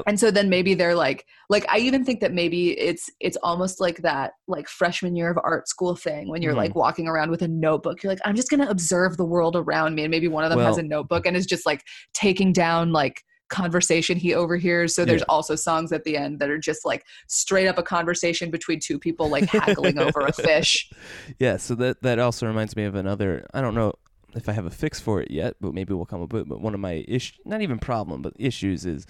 [0.06, 3.80] And so then maybe they're like, like I even think that maybe it's it's almost
[3.80, 6.58] like that like freshman year of art school thing when you're Mhm.
[6.58, 8.02] like walking around with a notebook.
[8.02, 10.50] You're like, I'm just going to observe the world around me, and maybe one of
[10.50, 11.82] them has a notebook and is just like
[12.14, 14.92] taking down like conversation he overhears.
[14.94, 15.26] So there's Yeah.
[15.28, 18.98] also songs at the end that are just like straight up a conversation between two
[18.98, 20.90] people like haggling over a fish.
[21.38, 23.46] Yeah, so that that also reminds me of another.
[23.54, 23.92] I don't know
[24.34, 26.48] if I have a fix for it yet, but maybe we'll come up with.
[26.48, 29.06] But one of my ish, not even problem, but issues is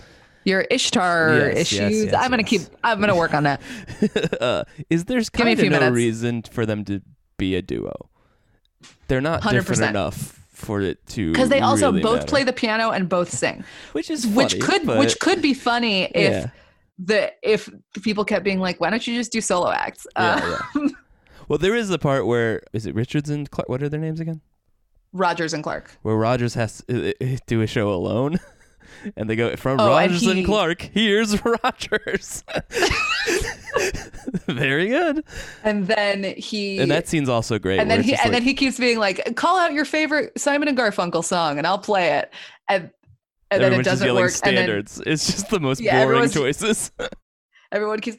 [0.46, 2.04] your Ishtar Yes, yes, issues.
[2.06, 2.48] yes, I'm gonna yes.
[2.48, 2.78] keep.
[2.82, 3.61] I'm gonna work on that.
[4.40, 5.94] uh, is there's Give me a kind of no minutes.
[5.94, 7.02] reason for them to
[7.37, 8.09] be a duo.
[9.09, 9.88] They're not 100%.
[9.90, 12.26] enough for it to Because they also really both matter.
[12.28, 16.04] play the piano and both sing, which is which could but- which could be funny
[16.04, 16.50] if yeah,
[16.98, 17.68] the if
[18.02, 20.06] people kept being like, why don't you just do solo acts?
[20.16, 20.88] Yeah, Uh,
[21.48, 24.18] well there is a part where is it Richards and Clark what are their names
[24.20, 24.40] again
[25.12, 25.90] Rogers and Clark.
[26.02, 27.12] where Rogers has to
[27.46, 28.38] do a show alone
[29.16, 32.44] and they go from Oh, Rogers and he- Clark here's Rogers
[34.46, 35.25] very good
[35.64, 38.55] And then he and that scene's also great and then he and like- then he
[38.55, 42.33] keeps being like, call out your favorite Simon and Garfunkel song, and I'll play it.
[42.68, 42.90] And
[43.51, 44.33] and then it doesn't work.
[44.42, 44.70] And then
[45.07, 46.90] it's just the most Yeah, boring choices
[47.72, 48.16] everyone keeps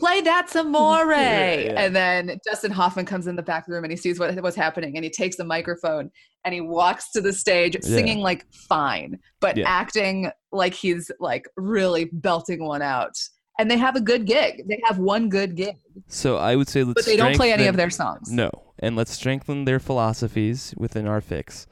[0.00, 1.72] play that some more Yeah, yeah.
[1.84, 4.96] and then dustin hoffman comes in the back room and he sees what, what's happening
[4.96, 6.10] and he takes the microphone
[6.44, 7.80] and he walks to the stage Yeah.
[7.82, 9.68] singing like fine but Yeah.
[9.68, 13.16] acting like he's like really belting one out.
[13.56, 14.62] And they have a good gig.
[14.68, 15.76] They have one good gig.
[16.08, 18.28] So I would say let's but they don't play any of their songs.
[18.32, 21.68] No, and let's strengthen their philosophies within our fix,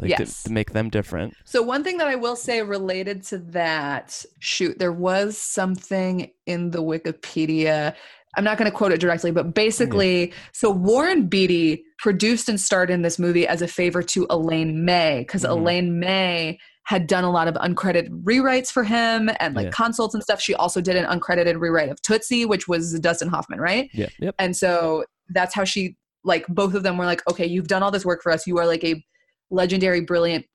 [0.00, 0.42] like Yes.
[0.42, 1.34] to, to make them different.
[1.44, 6.70] So one thing that I will say related to that, shoot, there was something in
[6.70, 7.94] the Wikipedia.
[8.36, 12.90] I'm not going to quote it directly, but basically, so Warren Beatty produced and starred
[12.90, 15.50] in this movie as a favor to Elaine May because Mhm.
[15.50, 19.70] Elaine May had done a lot of uncredited rewrites for him and like Yeah.
[19.70, 20.40] consults and stuff.
[20.40, 23.90] She also did an uncredited rewrite of Tootsie, which was Dustin Hoffman, right?
[23.92, 24.34] Yeah, yep.
[24.38, 27.90] And so that's how she like both of them were like, okay, you've done all
[27.90, 28.46] this work for us.
[28.46, 29.02] You are like a
[29.50, 30.46] legendary, brilliant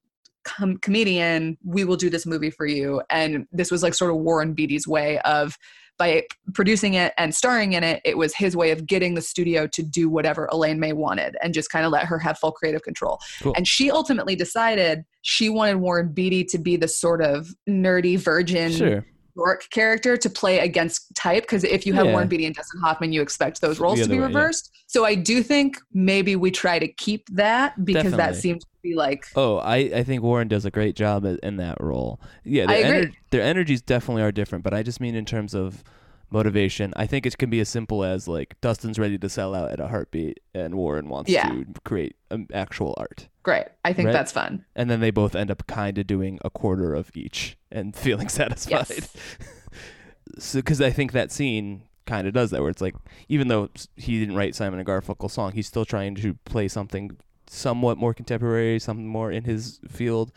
[0.44, 1.58] com- comedian.
[1.64, 3.02] We will do this movie for you.
[3.10, 5.58] And this was like sort of Warren Beatty's way of
[5.98, 6.24] by
[6.56, 9.84] producing it and starring in it, it was his way of getting the studio to
[9.84, 13.20] do whatever Elaine May wanted and just kind of let her have full creative control.
[13.44, 13.54] Cool.
[13.56, 18.72] And she ultimately decided she wanted Warren Beatty to be the sort of nerdy virgin
[18.72, 19.06] Sure.
[19.36, 22.14] dork character to play against type because if you have Yeah.
[22.14, 24.26] Warren Beatty and Dustin Hoffman, you expect those roles to be way, yeah.
[24.26, 24.72] reversed.
[24.88, 28.42] So I do think maybe we try to keep that because that Definitely.
[28.42, 31.78] seems to be like Oh, I, I think Warren does a great job in, that
[31.82, 32.20] role.
[32.44, 33.17] Yeah, their, agree.
[33.30, 35.84] their energies definitely are different, but I just mean in terms of
[36.34, 36.94] motivation.
[36.96, 39.80] I think it can be as simple as like Dustin's ready to sell out at
[39.82, 41.50] a heartbeat, and Warren wants Yeah.
[41.50, 43.28] to create um, actual art.
[43.44, 43.65] great.
[43.84, 44.13] I think Right.
[44.13, 44.63] that's fun.
[44.76, 48.30] and then they both end up kind of doing a quarter of each and feeling
[48.30, 48.86] satisfied.
[48.89, 49.15] Yes.
[50.39, 52.96] so, because I think that scene kind of does that, where it's like,
[53.30, 57.17] even though he didn't write Simon and Garfunkel song, he's still trying to play something
[57.52, 60.32] somewhat more contemporary, something more in his field,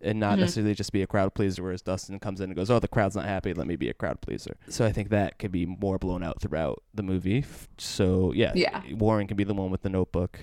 [0.00, 0.40] and not Mhm.
[0.40, 1.62] necessarily just be a crowd pleaser.
[1.62, 3.54] Whereas Dustin comes in and goes, "Oh, the crowd's not happy.
[3.54, 6.40] Let me be a crowd pleaser." So I think that could be more blown out
[6.40, 7.44] throughout the movie.
[7.78, 8.80] So yeah, Yeah.
[8.92, 10.38] Warren can be the one with the notebook.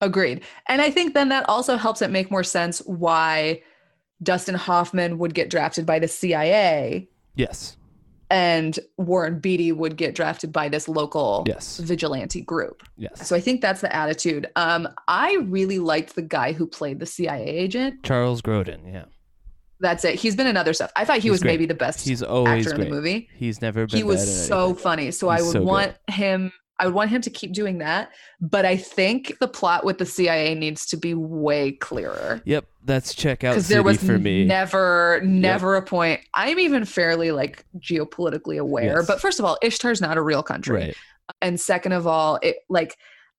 [0.00, 0.42] Agreed.
[0.66, 3.62] And I think then that also helps it make more sense why
[4.22, 7.76] Dustin Hoffman would get drafted by the CIA Yes.
[8.32, 11.76] And Warren Beatty would get drafted by this local Yes.
[11.78, 12.82] vigilante group.
[12.96, 13.28] Yes.
[13.28, 14.48] So I think that's the attitude.
[14.56, 18.02] Um, I really liked the guy who played the CIA agent.
[18.02, 18.90] Charles Grodin.
[18.90, 19.04] Yeah.
[19.80, 20.14] That's it.
[20.14, 20.90] He's been in other stuff.
[20.96, 21.50] I thought he He's was great.
[21.52, 22.86] maybe the best He's always actor great.
[22.86, 23.28] in the movie.
[23.36, 23.96] He's never been.
[23.98, 25.10] He was so funny.
[25.10, 25.66] So I would so good.
[25.68, 26.52] want him.
[26.82, 28.10] I would want him to keep doing that.
[28.40, 33.14] But I think the plot with the CIA needs to be way clearer Yep, that's
[33.14, 34.44] checkout because there was for me.
[34.44, 36.20] never, never a point.
[36.34, 38.96] I'm even fairly like geopolitically aware.
[38.98, 39.06] Yes.
[39.06, 40.76] But first of all, Ishtar's not a real country.
[40.76, 40.96] right.
[41.40, 42.96] and second of all it like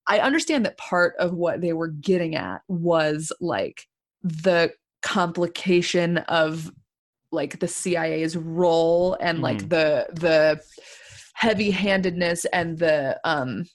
[0.08, 3.86] i understand that part of what they were getting at was like
[4.22, 6.72] the complication of
[7.30, 9.68] like the cia's role and like Mhm.
[9.68, 10.60] the the
[11.34, 13.66] heavy-handedness and the um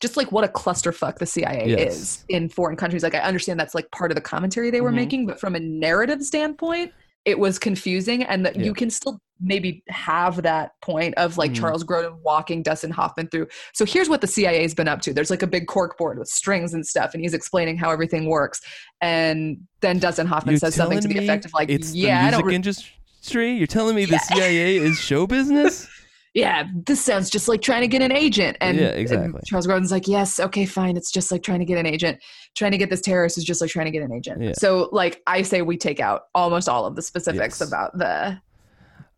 [0.00, 1.94] just like what a clusterfuck the cia Yes.
[1.94, 4.90] is in foreign countries like i understand that's like part of the commentary they were
[4.92, 4.94] Mhm.
[4.96, 6.92] making but from a narrative standpoint
[7.24, 8.64] it was confusing and that Yeah.
[8.64, 11.56] you can still maybe have that point of like Mhm.
[11.60, 13.48] Charles Grodin walking Dustin Hoffman through.
[13.72, 15.12] So here's what the CIA's been up to.
[15.12, 18.26] There's like a big cork board with strings and stuff, and he's explaining how everything
[18.28, 18.60] works.
[19.00, 22.28] And then Dustin Hoffman You're says something to the effect of like, it's "Yeah, the
[22.28, 23.52] I don't music re- industry.
[23.54, 25.88] You're telling me the CIA is show business?
[26.34, 29.40] yeah, this sounds just like trying to get an agent." And, Yeah, and exactly.
[29.46, 30.96] Charles Grodin's like, "Yes, okay, fine.
[30.96, 32.18] It's just like trying to get an agent.
[32.54, 34.52] Trying to get this terrorist is just like trying to get an agent." Yeah.
[34.58, 37.68] So like I say, we take out almost all of the specifics Yes.
[37.68, 38.38] about the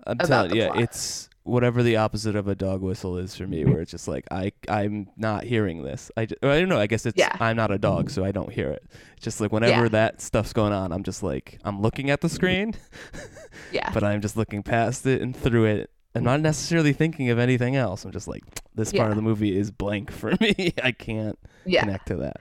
[0.09, 0.83] I'm About telling you, yeah, plot.
[0.85, 4.25] it's whatever the opposite of a dog whistle is for me, where it's just like
[4.31, 6.11] I I'm not hearing this.
[6.17, 6.79] I, ju- I don't know.
[6.79, 7.35] I guess it's Yeah.
[7.41, 8.85] I'm not a dog, so I don't hear it.
[9.17, 9.89] It's just like whenever Yeah.
[9.91, 12.75] that stuff's going on, I'm just like I'm looking at the screen,
[13.73, 13.91] yeah.
[13.95, 15.91] but I'm just looking past it and through it.
[16.17, 18.05] I'm not necessarily thinking of anything else.
[18.05, 18.43] I'm just like
[18.75, 19.11] this part Yeah.
[19.11, 20.73] of the movie is blank for me.
[20.83, 21.81] I can't Yeah.
[21.81, 22.37] connect to that.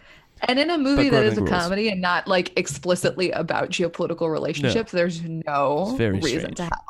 [0.48, 1.50] And in a movie that is a rules.
[1.50, 6.58] comedy and not like explicitly about geopolitical relationships, there's no It's very reason strange.
[6.58, 6.82] to have.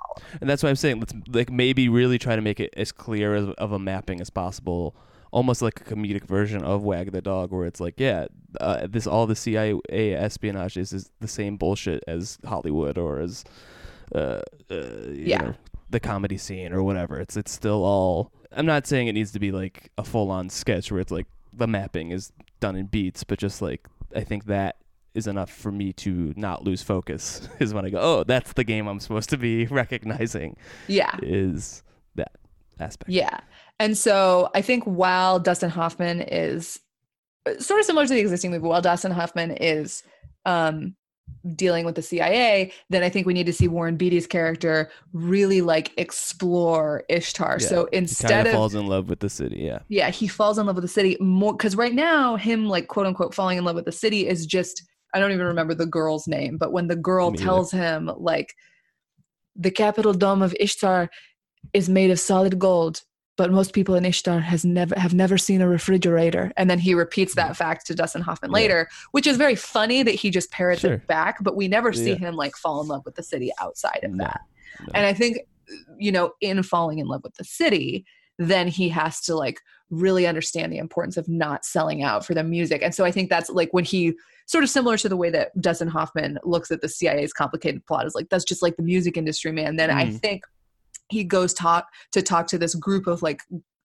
[0.42, 3.36] And that's why I'm saying let's like maybe really try to make it as clear
[3.36, 4.96] as, of a mapping as possible,
[5.32, 8.26] almost like a comedic version of Wag the Dog, where it's like, yeah,
[8.60, 13.44] uh, this all the CIA espionage is, is the same bullshit as Hollywood or as,
[14.14, 14.40] uh,
[14.72, 14.76] uh,
[15.10, 15.42] you Yeah.
[15.44, 15.56] know,
[15.96, 17.20] the comedy scene or whatever.
[17.22, 18.34] It's it's still all.
[18.52, 21.26] I'm not saying it needs to be like a full on sketch where it's like
[21.54, 24.76] the mapping is done in beats, but just like I think that
[25.14, 28.66] is enough for me to not lose focus is when I go, oh, that's the
[28.66, 31.16] game I'm supposed to be recognizing Yeah.
[31.24, 31.82] is
[32.16, 32.34] that
[32.78, 33.10] aspect.
[33.10, 33.40] Yeah.
[33.80, 36.78] And so I think while Dustin Hoffman is
[37.46, 40.04] uh, sort of similar to the existing movie, while Dustin Hoffman is
[40.46, 40.96] um,
[41.56, 45.62] dealing with the CIA, then I think we need to see Warren Beatty's character really
[45.62, 47.58] like explore Ishtar.
[47.60, 47.68] Yeah.
[47.68, 49.58] So instead of falls in love with the city.
[49.60, 49.80] Yeah.
[49.88, 53.06] yeah, he falls in love with the city more because right now him like quote
[53.06, 54.84] unquote falling in love with the city is just
[55.14, 57.46] I don't even remember the girl's name, but when the girl Me either.
[57.46, 58.54] tells him like
[59.56, 61.10] the capital dome of Ishtar
[61.74, 63.02] is made of solid gold,
[63.38, 66.52] but most people in Ishtar has never have never seen a refrigerator.
[66.58, 68.54] And then he repeats that fact to Dustin Hoffman Mm.
[68.54, 68.62] Yeah.
[68.62, 70.94] later, which is very funny that he just parrots Sure.
[70.94, 72.16] it back, but we never see Yeah.
[72.18, 74.42] him like fall in love with the city outside of No, that.
[74.82, 74.92] no.
[74.94, 75.40] And I think,
[75.98, 78.06] you know, in falling in love with the city,
[78.38, 82.44] then he has to like really understand the importance of not selling out for the
[82.44, 82.82] music.
[82.84, 84.14] And so I think that's like when he
[84.48, 88.06] sort of similar to the way that Dustin Hoffman looks at the CIA's complicated plot
[88.06, 89.76] is like that's just like the music industry, man.
[89.76, 90.20] Then I Mm.
[90.22, 90.44] think
[91.10, 93.42] he goes talk to talk to this group of like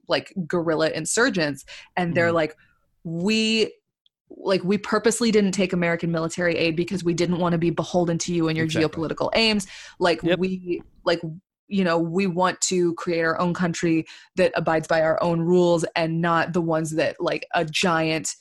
[0.08, 1.64] like guerrilla insurgents
[1.96, 2.34] and they're Mhm.
[2.34, 2.56] like
[3.04, 3.72] we
[4.30, 8.16] like we purposely didn't take american military aid because we didn't want to be beholden
[8.18, 8.88] to you and your Exactly.
[8.88, 9.66] geopolitical aims
[9.98, 10.38] like Yep.
[10.38, 11.20] we like
[11.68, 14.04] you know we want to create our own country
[14.36, 18.34] that abides by our own rules and not the ones that like a giant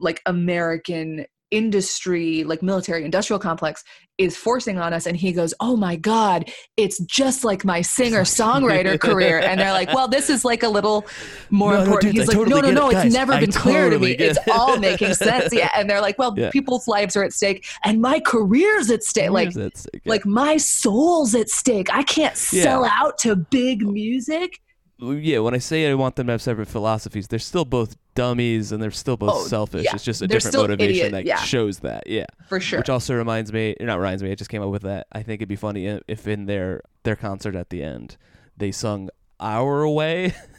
[0.00, 3.84] like american industry like military industrial complex
[4.18, 8.22] is forcing on us and he goes oh my god it's just like my singer
[8.22, 11.06] songwriter career and they're like well this is like a little
[11.50, 12.74] more No, no, important he's I like totally no no get it.
[12.74, 15.70] no Guys, it's never I been clear to me get it's all making sense yeah
[15.74, 16.50] and they're like well Yeah.
[16.50, 20.00] people's lives are at stake and my career's at stake like that stick?
[20.04, 20.10] Yeah.
[20.10, 22.62] like my soul's at stake i can't Yeah.
[22.64, 24.60] sell out to big music
[24.98, 28.72] yeah, when I say I want them to have separate philosophies, they're still both dummies
[28.72, 29.84] and they're still both Oh, selfish.
[29.84, 29.90] yeah.
[29.94, 31.36] It's just a They're different motivation idiot, that yeah.
[31.36, 32.06] shows that.
[32.06, 32.26] Yeah.
[32.48, 35.06] for sure Which also reminds me, not reminds me, I just came up with that.
[35.12, 38.16] I think it'd be funny if in their their concert at the end,
[38.56, 40.34] they sung "Our Way"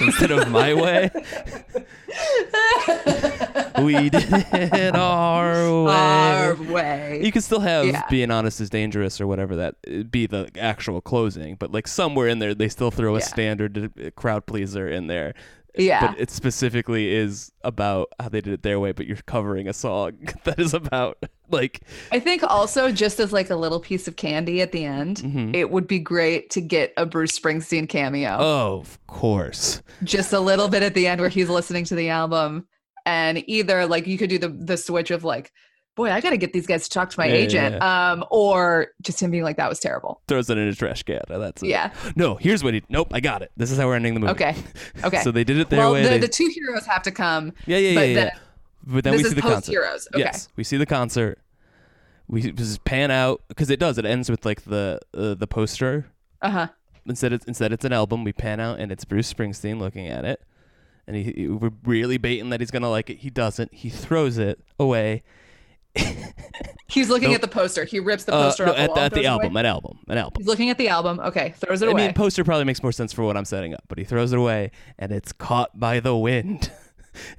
[0.00, 1.10] instead of "My Way."
[3.82, 5.92] we did it our way.
[5.92, 8.02] our way You can still have Yeah.
[8.10, 12.28] being honest is dangerous or whatever that uh, be the actual closing, but like somewhere
[12.28, 13.24] in there they still throw a Yeah.
[13.26, 15.34] standard uh, crowd pleaser in there.
[15.76, 19.68] Yeah But it specifically is about how they did it their way, but you're covering
[19.68, 21.18] a song that is about
[21.50, 21.80] like
[22.12, 25.54] I think also just as like a little piece of candy at the end, mhm.
[25.54, 28.36] it would be great to get a Bruce Springsteen cameo.
[28.38, 29.82] Oh, of course.
[30.02, 32.66] Just a little bit at the end where he's listening to the album
[33.04, 35.52] and either like you could do the the switch of like,
[35.96, 38.24] boy, I got to get these guys to talk to my Yeah, yeah, agent um
[38.30, 40.20] or just him being like that was terrible.
[40.28, 41.20] Throws it in a trash can.
[41.28, 41.68] That's it.
[41.68, 41.92] Yeah.
[42.14, 42.82] No, here's what he.
[42.88, 43.50] Nope, I got it.
[43.56, 44.30] This is how we're ending the movie.
[44.32, 44.54] Okay.
[45.02, 45.20] Okay.
[45.24, 46.04] so they did it their well, way.
[46.04, 47.52] the, they- the two heroes have to come.
[47.66, 48.14] yeah, yeah, yeah, but yeah.
[48.14, 48.30] then-
[48.88, 49.72] But then we see the concert.
[49.72, 50.06] heroes.
[50.14, 50.22] Okay.
[50.22, 51.40] Yes, we see the concert.
[52.28, 53.98] We just pan out because it does.
[53.98, 56.06] It ends with like the uh, the poster.
[56.42, 56.68] Uh-huh.
[57.06, 58.24] Instead, it's instead it's an album.
[58.24, 60.42] We pan out and it's Bruce Springsteen looking at it,
[61.06, 63.18] and he, he- we're really baiting that he's gonna like it.
[63.18, 63.72] He doesn't.
[63.72, 65.22] He throws it away.
[66.88, 67.36] He's looking Nope.
[67.36, 67.84] at the poster.
[67.84, 69.26] He rips the Uh, poster no, off at, the, at the away.
[69.26, 69.56] album.
[69.56, 69.98] An album.
[70.08, 70.34] An album.
[70.38, 71.20] He's looking at the album.
[71.20, 72.04] Okay, throws it I away.
[72.04, 74.32] I mean, poster probably makes more sense for what I'm setting up, but he throws
[74.32, 76.70] it away, and it's caught by the wind.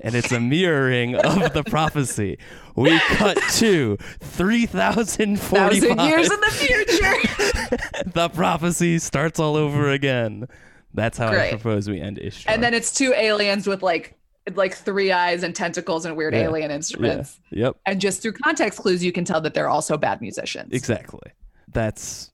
[0.01, 2.39] And it's a mirroring of the prophecy.
[2.75, 6.09] We cut to 3045.
[6.09, 8.09] Years in the future.
[8.11, 10.47] the prophecy starts all over again.
[10.95, 12.51] That's how I propose we end Ishtar.
[12.55, 14.15] and then it's two aliens with like
[14.55, 16.41] like three eyes and tentacles and weird Yeah.
[16.43, 17.39] alien yeah, instruments.
[17.51, 20.73] yep, And just through context clues, you can tell that they're also bad musicians.
[20.73, 21.31] exactly.
[21.73, 22.31] That's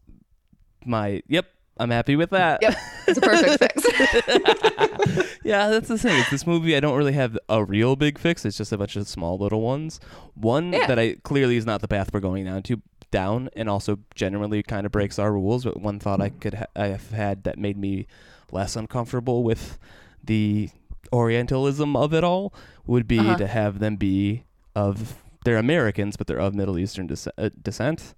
[0.86, 1.22] my.
[1.28, 1.46] Yep,
[1.78, 2.62] I'm happy with that.
[2.62, 2.76] Yep,
[3.08, 5.38] it's a perfect fix.
[5.44, 6.18] yeah, that's the thing.
[6.20, 6.76] It's this movie.
[6.76, 8.46] I don't really have a real big fix.
[8.46, 10.00] It's just a bunch of small little ones.
[10.36, 10.88] One Yeah.
[10.88, 12.82] that I clearly is not the path we're going down to
[13.12, 15.64] down, and also generally kind of breaks our rules.
[15.64, 18.08] But one thought I could ha- I have had that made me
[18.52, 19.78] less uncomfortable with
[20.24, 20.70] the
[21.14, 22.54] Orientalism of it all
[22.86, 23.38] would be Uh-huh.
[23.38, 24.44] to have them be
[24.76, 28.16] of they're Americans, but they're of Middle Eastern uh, descent.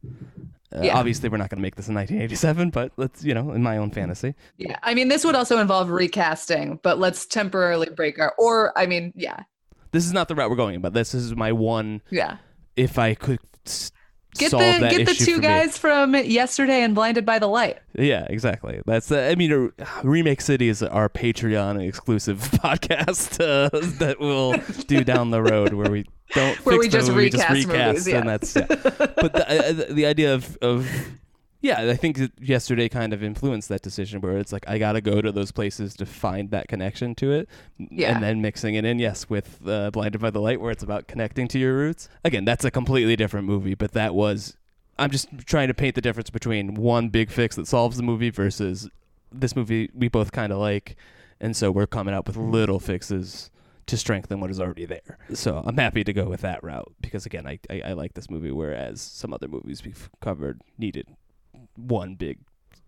[0.74, 0.98] Uh, Yeah.
[0.98, 3.78] Obviously, we're not going to make this in 1987, but let's you know, in my
[3.78, 4.34] own fantasy.
[4.58, 8.34] yeah, I mean, this would also involve recasting, but let's temporarily break our.
[8.38, 9.44] Or, I mean, yeah,
[9.92, 12.02] this is not the route we're going, but this is my one.
[12.10, 12.38] Yeah.
[12.76, 13.40] If I could
[14.38, 17.80] Get solve the that get the two guys from yesterday and Blinded by the Light.
[17.98, 18.82] Yeah, exactly.
[18.86, 23.70] That's uh, I mean, uh, Remake City is our Patreon exclusive podcast uh,
[24.00, 24.54] that we'll
[24.88, 27.68] do down the road where we don't Where fix we just movie, we recast just
[27.68, 28.18] recast, movies, yeah.
[28.20, 28.66] and that's yeah.
[28.68, 30.90] But the, uh, the idea of of
[31.66, 35.20] yeah, I think yesterday kind of influenced that decision where it's like I gotta go
[35.22, 38.14] to those places to find that connection to it, Yeah.
[38.14, 41.08] and then mixing it in, yes, with uh, Blinded by the Light, where it's about
[41.08, 42.08] connecting to your roots.
[42.24, 44.56] Again, that's a completely different movie, but that was
[45.00, 48.30] I'm just trying to paint the difference between one big fix that solves the movie
[48.30, 48.88] versus
[49.32, 50.96] this movie we both kind of like,
[51.42, 53.50] and so we're coming up with little fixes
[53.88, 55.18] to strengthen what is already there.
[55.34, 58.30] So I'm happy to go with that route because again, I I, I like this
[58.30, 61.08] movie, whereas some other movies we've covered needed
[61.76, 62.38] one big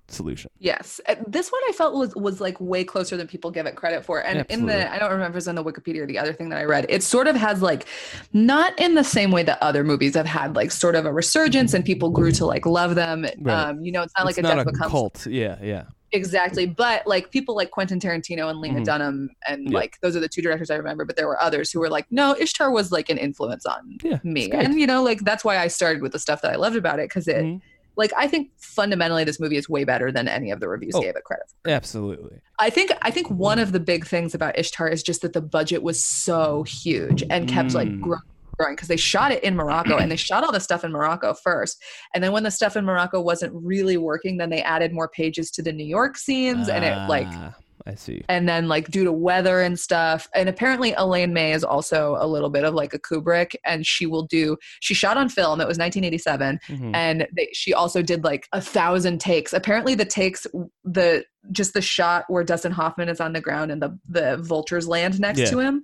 [0.09, 0.49] solution.
[0.57, 3.75] Yes, Uh, this one I felt was was like way closer than people give it
[3.75, 4.23] credit for.
[4.23, 6.31] And in the I don't remember if it was on the Wikipedia or the other
[6.31, 6.85] thing that I read.
[6.87, 7.85] It sort of has like
[8.31, 11.73] not in the same way that other movies have had like sort of a resurgence
[11.73, 13.25] and people grew to like love them.
[13.39, 13.53] Right.
[13.53, 15.27] Um, you know, it's not like it's a not death a becomes cult.
[15.27, 15.83] Yeah, yeah.
[16.13, 18.85] exactly, but like people like Quentin Tarantino and Lena Mhm.
[18.85, 19.77] Dunham and Yeah.
[19.77, 21.03] like those are the two directors I remember.
[21.03, 24.19] But there were others who were like, no, Ishtar was like an influence on Yeah,
[24.23, 26.77] me, and you know, like that's why I started with the stuff that I loved
[26.77, 27.43] about it because it.
[27.43, 27.61] Mhm.
[27.97, 31.01] Like I think fundamentally this movie is way better than any of the reviews Oh.
[31.01, 31.69] gave it credit for.
[31.71, 32.39] Absolutely.
[32.59, 35.41] I think I think one of the big things about Ishtar is just that the
[35.41, 38.01] budget was so huge and kept like Mm.
[38.01, 38.21] growing
[38.59, 41.31] growing because they shot it in Morocco and they shot all the stuff in Morocco
[41.35, 41.79] first.
[42.15, 45.51] And then when the stuff in Morocco wasn't really working, then they added more pages
[45.51, 47.53] to the New York scenes and it like Ah,
[47.87, 48.23] I see.
[48.27, 50.27] and then like due to weather and stuff.
[50.35, 54.05] And apparently Elaine May is also a little bit of like a Kubrick and she
[54.05, 55.61] will do she shot on film.
[55.61, 56.95] It was 1987 Mhm.
[56.95, 60.45] and they, she also did like a thousand takes apparently the takes
[60.83, 64.87] the just the shot where dustin hoffman is on the ground and the the vultures
[64.87, 65.45] land next Yeah.
[65.51, 65.83] to him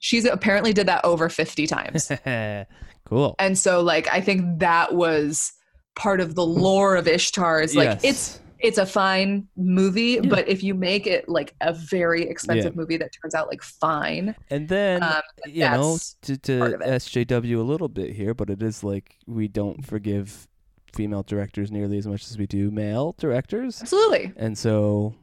[0.00, 2.10] she's apparently did that over 50 times
[3.06, 3.34] cool.
[3.38, 5.52] and so like i think that was
[5.96, 8.04] part of the lore of ishtar is like Yes.
[8.04, 10.28] it's it's a fine movie Yeah.
[10.30, 12.80] but if you make it like a very expensive Yeah.
[12.80, 16.80] movie that turns out like fine And then um, you know to, to part of
[16.80, 16.86] it.
[16.86, 20.48] SJW a little bit here, but it is like we don't forgive
[20.94, 25.14] female directors nearly as much as we do male directors, absolutely and so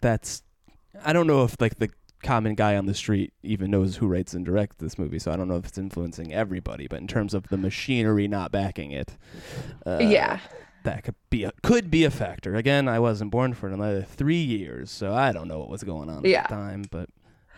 [0.00, 0.42] that's
[1.04, 1.90] I don't know if like the
[2.22, 5.36] common guy on the street even knows who writes and directs this movie, so I
[5.36, 6.86] don't know if it's influencing everybody.
[6.86, 9.16] But in terms of the machinery not backing it,
[9.86, 10.38] uh, yeah
[10.84, 12.54] that could be a could be a factor.
[12.54, 16.08] Again, I wasn't born for another three years, so I don't know what was going
[16.10, 16.40] on Yeah.
[16.42, 16.84] at the time.
[16.90, 17.08] But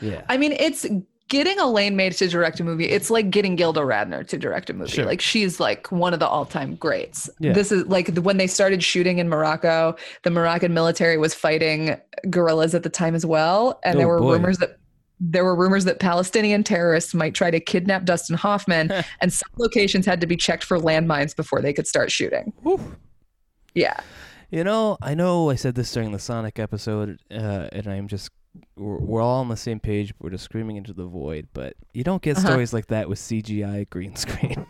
[0.01, 0.87] yeah, I mean, it's
[1.29, 2.85] getting Elaine May to direct a movie.
[2.85, 4.91] It's like getting Gilda Radner to direct a movie.
[4.91, 5.07] Sure.
[5.07, 7.31] Like she's like one of the all-time greats.
[7.41, 7.53] Yeah.
[7.55, 11.97] This is like when they started shooting in Morocco, the Moroccan military was fighting
[12.29, 14.33] guerrillas at the time as well, and there Oh, were boy.
[14.35, 14.77] rumors that
[15.21, 20.05] there were rumors that Palestinian terrorists might try to kidnap Dustin Hoffman, and some locations
[20.05, 22.53] had to be checked for landmines before they could start shooting.
[22.63, 22.81] Whew.
[23.75, 23.97] Yeah.
[24.51, 28.31] You know, I know I said this during the Sonic episode, uh, and I'm just
[28.77, 30.15] we're, we're all on the same page.
[30.21, 32.47] We're just screaming into the void, but you don't get Uh-huh.
[32.51, 34.65] stories like that with CGI green screen.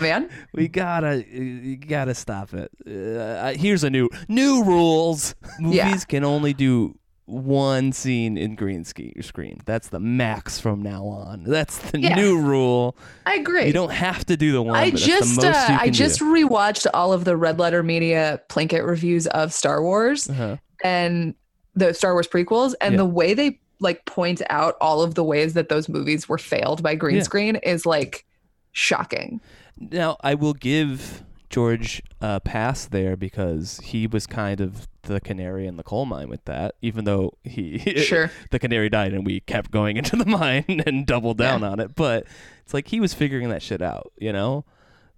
[0.00, 0.28] Man.
[0.52, 2.70] we gotta, you gotta stop it.
[2.86, 5.34] Uh, here's a new new rules.
[5.58, 5.96] Movies Yeah.
[6.00, 9.60] can only do one scene in green ski- screen.
[9.64, 11.44] That's the max from now on.
[11.44, 12.16] That's the Yeah.
[12.16, 12.96] new rule.
[13.24, 13.66] I agree.
[13.66, 14.76] You don't have to do the one.
[14.76, 16.26] I just that's the most uh, I just do.
[16.26, 20.56] rewatched all of the Red Letter Media Plinkett reviews of Star Wars Uh-huh.
[20.82, 21.34] and
[21.74, 22.98] the Star Wars prequels and Yeah.
[22.98, 26.82] the way they like point out all of the ways that those movies were failed
[26.82, 27.22] by green Yeah.
[27.22, 28.24] screen is like
[28.72, 29.40] shocking.
[29.78, 35.66] Now, I will give George a pass there because he was kind of the canary
[35.66, 38.30] in the coal mine with that, even though he Sure.
[38.50, 41.94] the canary died and we kept going into the mine and doubled down on it.
[41.94, 42.26] But
[42.64, 44.64] it's like he was figuring that shit out, you know?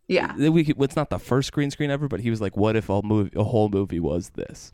[0.09, 0.37] Yeah.
[0.37, 3.03] We, it's not the first green screen ever, but he was like, "What if a
[3.03, 4.71] movie, a whole movie was this?"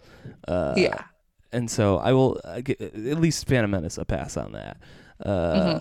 [0.46, 1.04] Uh, yeah.
[1.52, 4.76] and so I will uh, gi- at least Phantom Menace a pass on that.
[5.24, 5.80] Uh,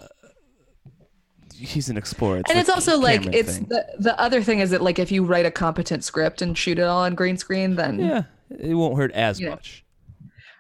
[1.54, 2.52] He's an explorer, Mm-hmm.
[2.52, 3.66] and it's also like it's thing.
[3.70, 6.80] the the other thing is that like if you write a competent script and shoot
[6.80, 8.24] it all on green screen then yeah,
[8.60, 9.52] it won't hurt as know.
[9.52, 9.86] much.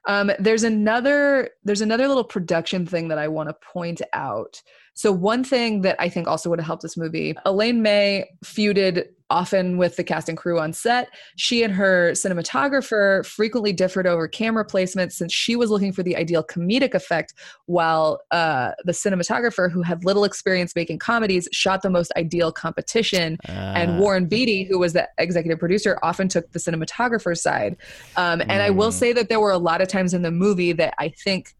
[0.08, 4.62] Um, there's another there's another little production thing that I want to point out.
[4.94, 9.06] So one thing that I think also would have helped this movie, Elaine May feuded
[9.32, 11.07] often with the cast and crew on set.
[11.38, 16.15] She and her cinematographer frequently differed over camera placement since she was looking for the
[16.17, 17.34] ideal comedic effect,
[17.65, 23.38] while uh, the cinematographer, who had little experience making comedies, shot the most ideal competition
[23.47, 23.97] and Ah.
[23.97, 27.77] Warren Beatty, who was the executive producer, often took the cinematographer's side.
[28.17, 28.99] Um, and I will Mm.
[28.99, 31.55] say that there were a lot of times in the movie that I think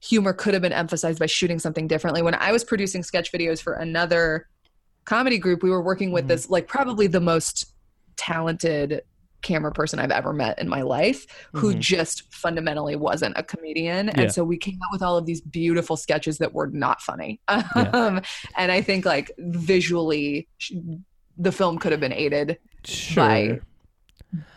[0.00, 2.22] humor could have been emphasized by shooting something differently.
[2.22, 4.48] When I was producing sketch videos for another
[5.04, 6.28] comedy group, we were working with Mhm.
[6.28, 7.72] this like probably the most
[8.16, 9.02] talented
[9.42, 11.80] camera person I've ever met in my life who Mhm.
[11.80, 14.06] just fundamentally wasn't a comedian.
[14.06, 14.20] Yeah.
[14.20, 17.40] And so we came up with all of these beautiful sketches that were not funny.
[17.48, 17.90] Yeah.
[17.92, 18.20] Um,
[18.56, 20.72] and I think like visually, sh-
[21.36, 23.24] the film could have been aided Sure.
[23.24, 23.60] by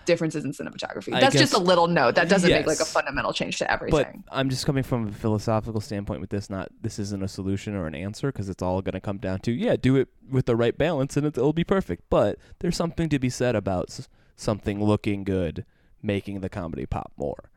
[0.05, 1.19] differences in cinematography.
[1.19, 2.15] That's just a little note.
[2.15, 4.23] That doesn't make like a fundamental change to everything.
[4.25, 4.35] but.
[4.35, 6.49] I'm just coming from a philosophical standpoint with this.
[6.49, 9.39] Not this isn't a solution or an answer because it's all going to come down
[9.39, 12.03] to yeah, do it with the right balance and it, it'll be perfect.
[12.09, 13.97] But there's something to be said about
[14.35, 15.65] something looking good,
[16.01, 17.49] making the comedy pop more.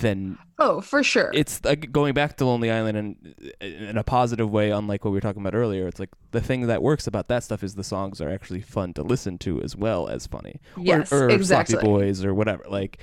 [0.00, 1.30] Than oh, for sure.
[1.34, 5.16] it's like going back to Lonely Island and in a positive way, unlike what we
[5.16, 5.86] were talking about earlier.
[5.86, 8.94] It's like the thing that works about that stuff is the songs are actually fun
[8.94, 11.74] to listen to as well as funny yes, or, or exactly.
[11.74, 12.64] Sloppy Boys or whatever.
[12.68, 12.98] Like,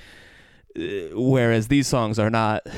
[0.76, 0.80] uh,
[1.12, 2.66] whereas these songs are not.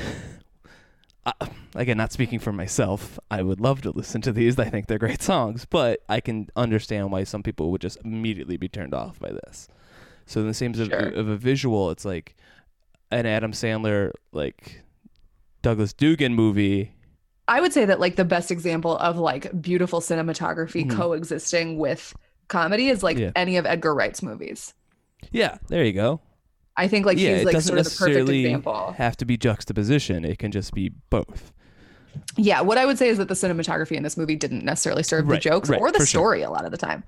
[1.23, 1.45] Uh,
[1.75, 4.57] again, not speaking for myself, I would love to listen to these.
[4.57, 8.57] I think they're great songs, but I can understand why some people would just immediately
[8.57, 9.67] be turned off by this.
[10.25, 11.09] So, in the same of, Sure.
[11.09, 12.35] of a visual, it's like
[13.11, 14.81] an Adam Sandler, like
[15.61, 16.93] Douglas Dugan movie.
[17.47, 20.95] I would say that like the best example of like beautiful cinematography Mhm.
[20.95, 22.15] coexisting with
[22.47, 23.31] comedy is like Yeah.
[23.35, 24.73] any of Edgar Wright's movies.
[25.31, 26.21] Yeah, there you go.
[26.77, 28.93] I think like yeah, he's like sort of the perfect example.
[28.97, 30.23] have to be juxtaposition.
[30.23, 31.51] It can just be both.
[32.37, 35.27] Yeah, what I would say is that the cinematography in this movie didn't necessarily serve
[35.27, 36.21] Right, the jokes right, or the for sure.
[36.21, 37.03] story a lot of the time.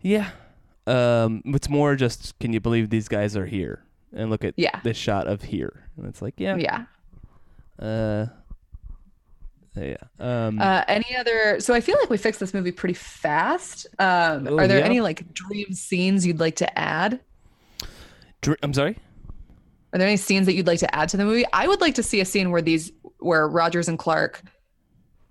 [0.00, 0.30] Yeah.
[0.86, 3.82] Um, it's more just can you believe these guys are here?
[4.14, 4.80] And look at Yeah.
[4.84, 5.88] this shot of here.
[5.96, 6.56] And it's like, yeah.
[6.56, 6.84] Yeah.
[7.84, 8.26] Uh
[9.76, 9.96] yeah.
[10.20, 11.58] Um Uh, any other?
[11.60, 13.86] So I feel like we fixed this movie pretty fast.
[13.98, 14.84] Um, Oh, are there yeah.
[14.84, 17.20] any like dream scenes you'd like to add?
[18.40, 18.96] dr- I'm sorry?
[19.92, 21.44] Are there any scenes that you'd like to add to the movie?
[21.52, 24.42] I would like to see a scene where these, where Rogers and Clark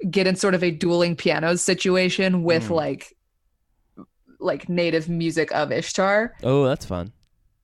[0.10, 2.76] get in sort of a dueling pianos situation with Mm.
[2.76, 3.16] like,
[4.40, 6.34] like native music of Ishtar.
[6.44, 7.12] Oh, that's fun.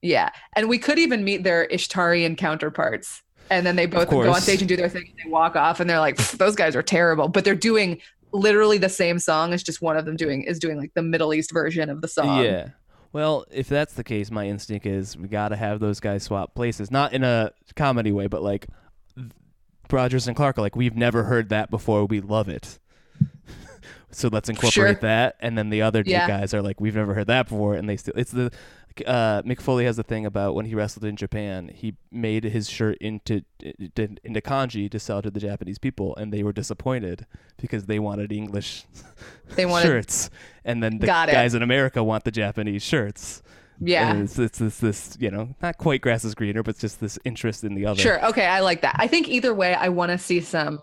[0.02, 4.40] Yeah, and we could even meet their Ishtarian counterparts, and then they both go on
[4.40, 5.04] stage and do their thing.
[5.10, 8.00] And they walk off, and they're like, "Those guys are terrible," but they're doing
[8.32, 9.52] literally the same song.
[9.52, 12.08] It's just one of them doing is doing like the Middle East version of the
[12.08, 12.42] song.
[12.44, 12.68] Yeah.
[13.12, 16.54] Well, if that's the case, my instinct is we got to have those guys swap
[16.54, 16.90] places.
[16.90, 18.68] Not in a comedy way, but like
[19.90, 22.04] Rogers and Clark are like, we've never heard that before.
[22.04, 22.78] We love it.
[24.10, 24.94] So let's incorporate Sure.
[24.94, 25.36] that.
[25.40, 26.26] And then the other two Yeah.
[26.26, 27.74] guys are like, we've never heard that before.
[27.74, 28.50] And they still, it's the,
[29.06, 32.68] uh, Mick Foley has a thing about when he wrestled in Japan, he made his
[32.68, 37.24] shirt into into kanji to sell to the Japanese people, and they were disappointed
[37.60, 38.84] because they wanted English
[39.56, 40.30] They wanted- shirts,
[40.64, 41.32] and then the Got it.
[41.32, 43.42] guys in America want the Japanese shirts.
[43.82, 44.10] Yeah.
[44.10, 47.00] And it's, it's this this you know not quite grass is greener, but it's just
[47.00, 48.00] this interest in the other.
[48.00, 48.22] Sure.
[48.26, 48.44] Okay.
[48.46, 48.96] I like that.
[48.98, 50.80] I think either way, I want to see some.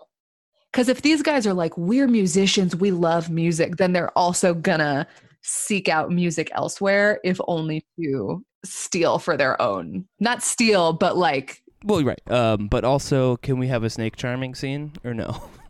[0.71, 5.07] Because if these guys are like, we're musicians, we love music, then they're also gonna
[5.41, 10.05] seek out music elsewhere, if only to steal for their own.
[10.19, 12.21] Not steal, but like, Well, right.
[12.31, 15.41] Um, but also, can we have a snake charming scene or no?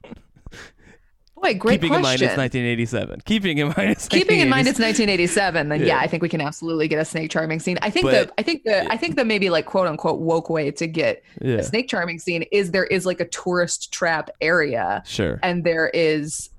[1.42, 3.22] boy, great Keeping in mind it's 1987.
[3.26, 4.68] Keeping in mind it's Keeping in mind 1987.
[4.68, 5.86] it's 1987, then yeah.
[5.88, 6.00] Yeah.
[6.00, 7.78] I think we can absolutely get a snake charming scene.
[7.82, 10.50] I think But- the I think the I think the maybe like quote unquote woke
[10.50, 14.30] way to get yeah, a snake charming scene is there is like a tourist trap
[14.42, 15.40] area sure.
[15.44, 16.50] and there is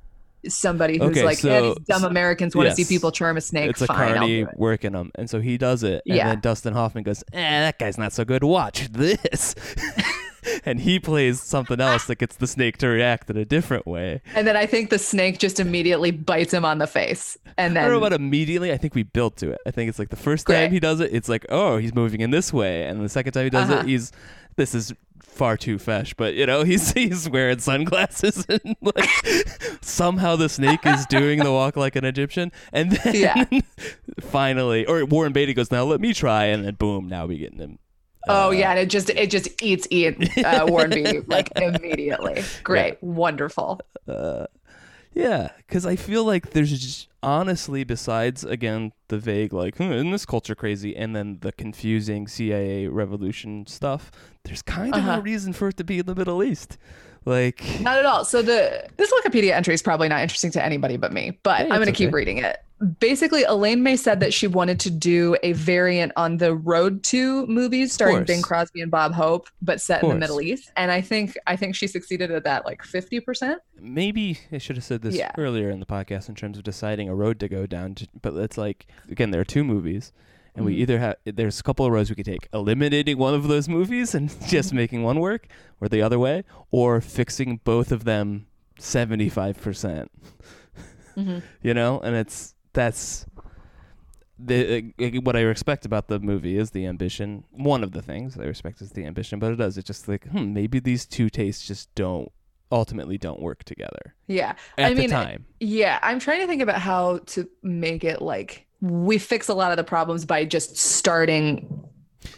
[0.47, 3.41] somebody who's Okay, like, yeah, so- these dumb Americans want to see people charm a
[3.41, 3.71] snake.
[3.71, 6.29] It's a Fine, I'll carny working them, and so he does it, and Yeah.
[6.29, 8.45] then Dustin Hoffman goes, "Eh, that guy's not so good.
[8.45, 9.57] Watch this,"
[10.65, 14.21] and he plays something else that gets the snake to react in a different way.
[14.35, 17.37] And then I think the snake just immediately bites him on the face.
[17.57, 18.73] And then I don't know about immediately.
[18.73, 19.61] I think we built to it.
[19.67, 20.65] I think it's like the first Great.
[20.65, 23.33] time he does it, it's like, oh, he's moving in this way, and the second
[23.33, 23.81] time he does Uh-huh.
[23.81, 24.13] it, he's
[24.57, 24.93] this is
[25.23, 29.09] far too fesh, but you know, he's he's wearing sunglasses and like
[29.81, 33.45] somehow the snake is doing the walk like an Egyptian, and then Yeah.
[34.21, 37.59] finally, or Warren Beatty goes, now let me try, and then boom, now we getting
[37.59, 37.79] him.
[38.29, 42.43] Oh Uh, yeah, and it just it just eats Ian uh, Warren Beatty like immediately.
[42.63, 43.81] Great, wonderful.
[44.07, 44.47] Uh,
[45.13, 50.11] yeah, because I feel like there's just, honestly, besides again the vague like, hmm, isn't
[50.11, 54.11] this culture crazy, and then the confusing CIA revolution stuff,
[54.45, 55.17] there's kind of Uh-huh.
[55.17, 56.77] no reason for it to be in the Middle East.
[57.25, 58.25] Like, Not at all.
[58.25, 61.63] So the this Wikipedia entry is probably not interesting to anybody but me, but Hey,
[61.65, 62.59] I'm going to it's keep reading it.
[63.01, 67.45] Basically, Elaine May said that she wanted to do a variant on the Road to
[67.49, 68.23] movies starring.
[68.25, 70.15] Bing Crosby and Bob Hope, but set in the.
[70.15, 70.71] Middle East.
[70.77, 73.57] And I think I think she succeeded at that like 50%.
[73.81, 75.33] maybe I should have said this Yeah.
[75.37, 77.97] earlier in the podcast in terms of deciding a road to go down.
[77.97, 80.13] To, but it's like again, there are two movies,
[80.55, 80.79] And we Mhm.
[80.81, 84.15] either have there's a couple of roads we could take: eliminating one of those movies
[84.15, 85.47] and just making one work,
[85.81, 88.47] or the other way, or fixing both of them
[88.79, 90.11] seventy five percent.
[91.17, 91.43] Mhm.
[91.63, 93.27] You know, and it's that's
[94.39, 97.43] the uh, what I respect about the movie is the ambition.
[97.51, 99.77] One of the things I respect is the ambition, but it does.
[99.77, 102.31] It's just like, hmm, maybe these two tastes just don't
[102.71, 104.55] ultimately don't work together Yeah.
[104.77, 105.47] at I the mean, time.
[105.59, 109.73] Yeah, I'm trying to think about how to make it like we fix a lot
[109.73, 111.85] of the problems by just starting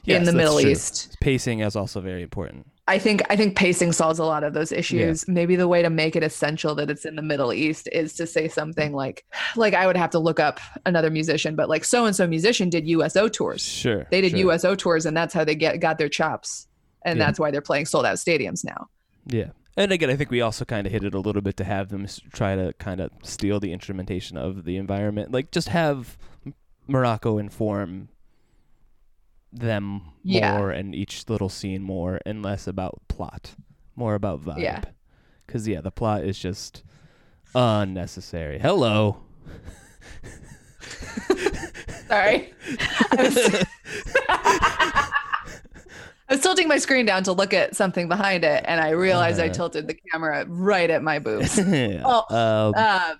[0.04, 0.70] Yes, in the Middle true.
[0.70, 1.16] East.
[1.20, 2.66] Pacing is also very important.
[2.90, 5.28] I think I think pacing solves a lot of those issues.
[5.28, 8.26] Maybe the way to make it essential that it's in the Middle East is to
[8.26, 9.24] say something like
[9.54, 12.68] like I would have to look up another musician, but like so and so musician
[12.68, 13.62] did USO tours.
[13.62, 14.06] Sure.
[14.10, 14.40] They did sure.
[14.52, 16.66] USO tours and that's how they get got their chops.
[17.04, 17.26] And Yeah.
[17.26, 18.88] that's why they're playing sold out stadiums now.
[19.26, 19.50] Yeah.
[19.76, 21.90] And again, I think we also kind of hit it a little bit to have
[21.90, 25.30] them try to kind of steal the instrumentation of the environment.
[25.30, 26.18] Like, just have
[26.88, 28.08] Morocco inform
[29.52, 30.56] them Yeah.
[30.58, 33.54] more and each little scene more and less about plot,
[33.96, 34.60] more about vibe.
[34.60, 34.80] Yeah.
[35.46, 36.82] Because, yeah, the plot is just
[37.54, 38.58] unnecessary.
[38.58, 39.22] Hello.
[42.08, 42.52] Sorry.
[43.12, 43.36] I was,
[46.28, 49.40] I was tilting my screen down to look at something behind it, and I realized
[49.40, 49.52] I Uh-huh.
[49.54, 51.58] tilted the camera right at my boobs.
[51.66, 52.02] Yeah.
[52.04, 53.18] Oh, Um, um,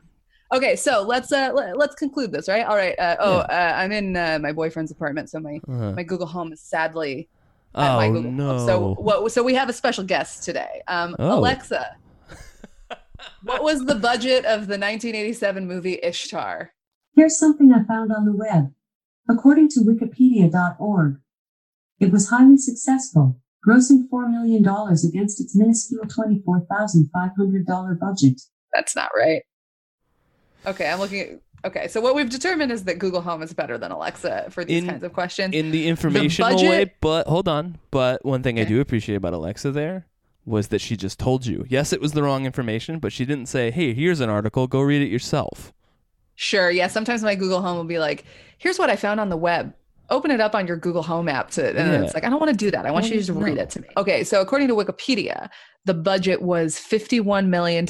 [0.53, 2.67] okay, so let's uh, let, let's conclude this, right?
[2.67, 2.99] All right.
[2.99, 6.53] Uh, oh, uh, I'm in uh, my boyfriend's apartment, so my uh, my Google Home
[6.53, 7.29] is sadly
[7.75, 8.59] at my oh, Google no.
[8.59, 8.67] Home.
[8.67, 9.33] So what?
[9.33, 10.83] So we have a special guest today.
[10.89, 11.39] Um, Oh.
[11.39, 11.97] Alexa,
[13.43, 16.73] what was the budget of the 1987 movie Ishtar?
[17.15, 18.73] Here's something I found on the web.
[19.29, 21.21] According to Wikipedia.org,
[22.01, 28.41] it was highly successful, grossing $4 million against its minuscule $24,500 budget.
[28.73, 29.43] That's not right.
[30.67, 31.29] Okay, I'm looking at.
[31.63, 34.83] Okay, so what we've determined is that Google Home is better than Alexa for these
[34.83, 35.55] In- kinds of questions.
[35.55, 37.79] in the informational way, budget- but hold on.
[37.91, 40.07] But one thing I do appreciate about Alexa there
[40.47, 41.67] was that she just told you.
[41.69, 44.67] Yes, it was the wrong information, but she didn't say, "Hey, here's an article.
[44.67, 45.73] Go read it yourself."
[46.35, 46.71] Sure.
[46.71, 46.87] Yeah.
[46.87, 48.25] Sometimes my Google Home will be like,
[48.57, 49.75] here's what I found on the web.
[50.09, 52.03] Open it up on your Google Home app to, and Yeah.
[52.03, 52.87] it's like, I don't want to do that.
[52.87, 53.89] I want you to just read it to me.
[53.99, 54.25] Okay.
[54.25, 55.51] So according to Wikipedia,
[55.85, 57.85] the budget was $51 million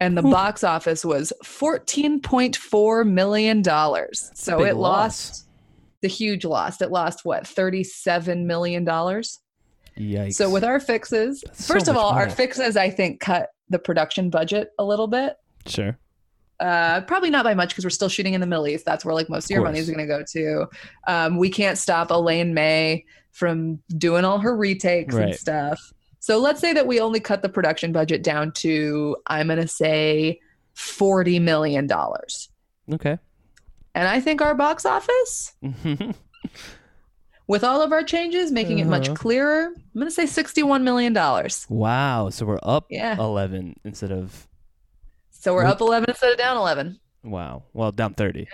[0.00, 3.64] and the box office was $14.4 million.
[3.64, 4.78] So it loss.
[4.78, 5.48] lost
[6.02, 6.80] the huge loss.
[6.80, 8.84] It lost what, $37 million?
[8.84, 10.34] Yikes.
[10.34, 13.50] So with our fixes, That's so first of much all, our fixes, I think, cut
[13.68, 15.36] the production budget a little bit.
[15.66, 15.98] sure.
[16.58, 18.86] Uh, probably not by much because we're still shooting in the Middle East.
[18.86, 20.66] That's where like most of, your money is going to go to.
[21.06, 25.78] Um, we can't stop Elaine May from doing all her retakes and stuff.
[26.26, 29.68] So let's say that we only cut the production budget down to I'm going to
[29.68, 30.40] say
[30.74, 32.48] forty million dollars.
[32.92, 33.16] Okay.
[33.94, 35.52] And I think our box office,
[37.46, 39.14] with all of our changes, making it much Uh-huh.
[39.16, 41.64] clearer, I'm going to say sixty-one million dollars.
[41.68, 42.28] wow.
[42.30, 43.16] So we're up Yeah.
[43.16, 44.48] eleven instead of
[45.30, 46.98] So we're up eleven instead of down eleven.
[47.22, 47.62] wow.
[47.72, 48.48] Well, down thirty.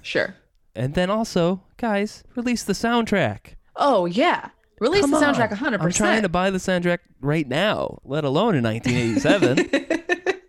[0.00, 0.34] Sure.
[0.74, 3.56] And then also, guys, release the soundtrack.
[3.76, 4.48] Oh yeah,
[4.82, 5.72] release Come the soundtrack on.
[5.72, 5.80] 100%.
[5.80, 10.40] I'm trying to buy the soundtrack right now, let alone in 1987.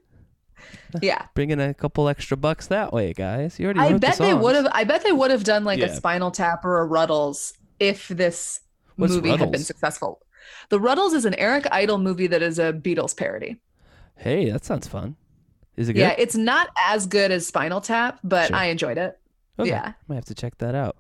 [1.02, 1.26] yeah.
[1.34, 3.60] Bring in a couple extra bucks that way, guys.
[3.60, 4.68] You already wrote I the bet they would have.
[4.72, 5.86] I bet they would have done like Yeah.
[5.86, 8.60] a Spinal Tap or a Rutles if this
[8.96, 10.20] What's movie had been successful.
[10.70, 13.60] The Rutles is an Eric Idle movie that is a Beatles parody.
[14.18, 15.16] Hey, that sounds fun.
[15.76, 16.02] Is it good?
[16.02, 18.56] Yeah, it's not as good as Spinal Tap, but Sure.
[18.56, 19.18] I enjoyed it.
[19.58, 19.70] Okay.
[19.70, 19.94] yeah.
[20.08, 20.96] Might have to check that out.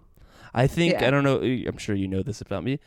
[0.53, 1.07] I think Yeah.
[1.07, 1.37] I don't know.
[1.41, 2.79] I'm sure you know this about me.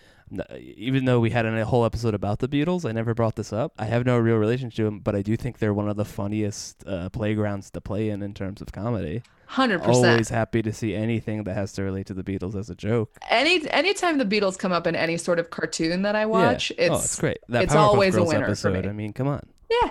[0.77, 3.73] Even though we had a whole episode about the Beatles, I never brought this up.
[3.79, 6.05] I have no real relationship to them, but I do think they're one of the
[6.05, 9.23] funniest uh, playgrounds to play in in terms of comedy.
[9.47, 10.07] Hundred percent.
[10.07, 13.17] Always happy to see anything that has to relate to the Beatles as a joke.
[13.31, 16.27] Any anytime the Beatles come up in any sort of cartoon that I Yeah.
[16.27, 17.39] watch, it's, oh, it's great.
[17.49, 18.85] That it's Powerpuff always a Girls winner for episode.
[18.85, 18.89] me.
[18.89, 19.91] I mean, come on, yeah.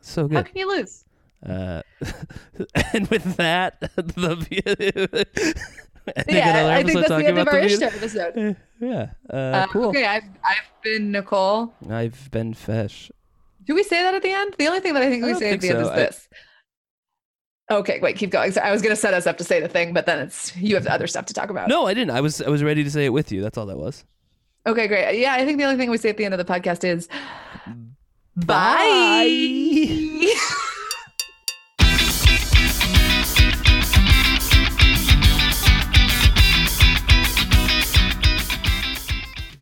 [0.00, 0.36] so good.
[0.38, 1.04] How can you lose?
[1.44, 1.82] Uh,
[2.92, 5.54] and with that, the
[6.28, 8.56] Yeah, another I think that's the end of our the Ishtar episode.
[8.80, 9.88] Yeah, uh, Uh, cool.
[9.88, 11.72] Okay, I've I've been Nicole.
[11.90, 13.10] I've been Fesh.
[13.64, 14.54] Do we say that at the end?
[14.58, 15.82] The only thing that I think I we say at think the end so.
[15.84, 16.28] is I- this.
[17.68, 18.52] Okay, wait, keep going.
[18.52, 20.54] So I was going to set us up to say the thing, but then it's
[20.56, 21.68] you have the other stuff to talk about.
[21.68, 22.10] No, I didn't.
[22.14, 23.42] I was I was ready to say it with you.
[23.42, 24.04] That's all that was.
[24.66, 25.18] Okay, great.
[25.18, 27.08] Yeah, I think the only thing we say at the end of the podcast is
[28.36, 28.44] Bye.
[28.46, 30.34] bye.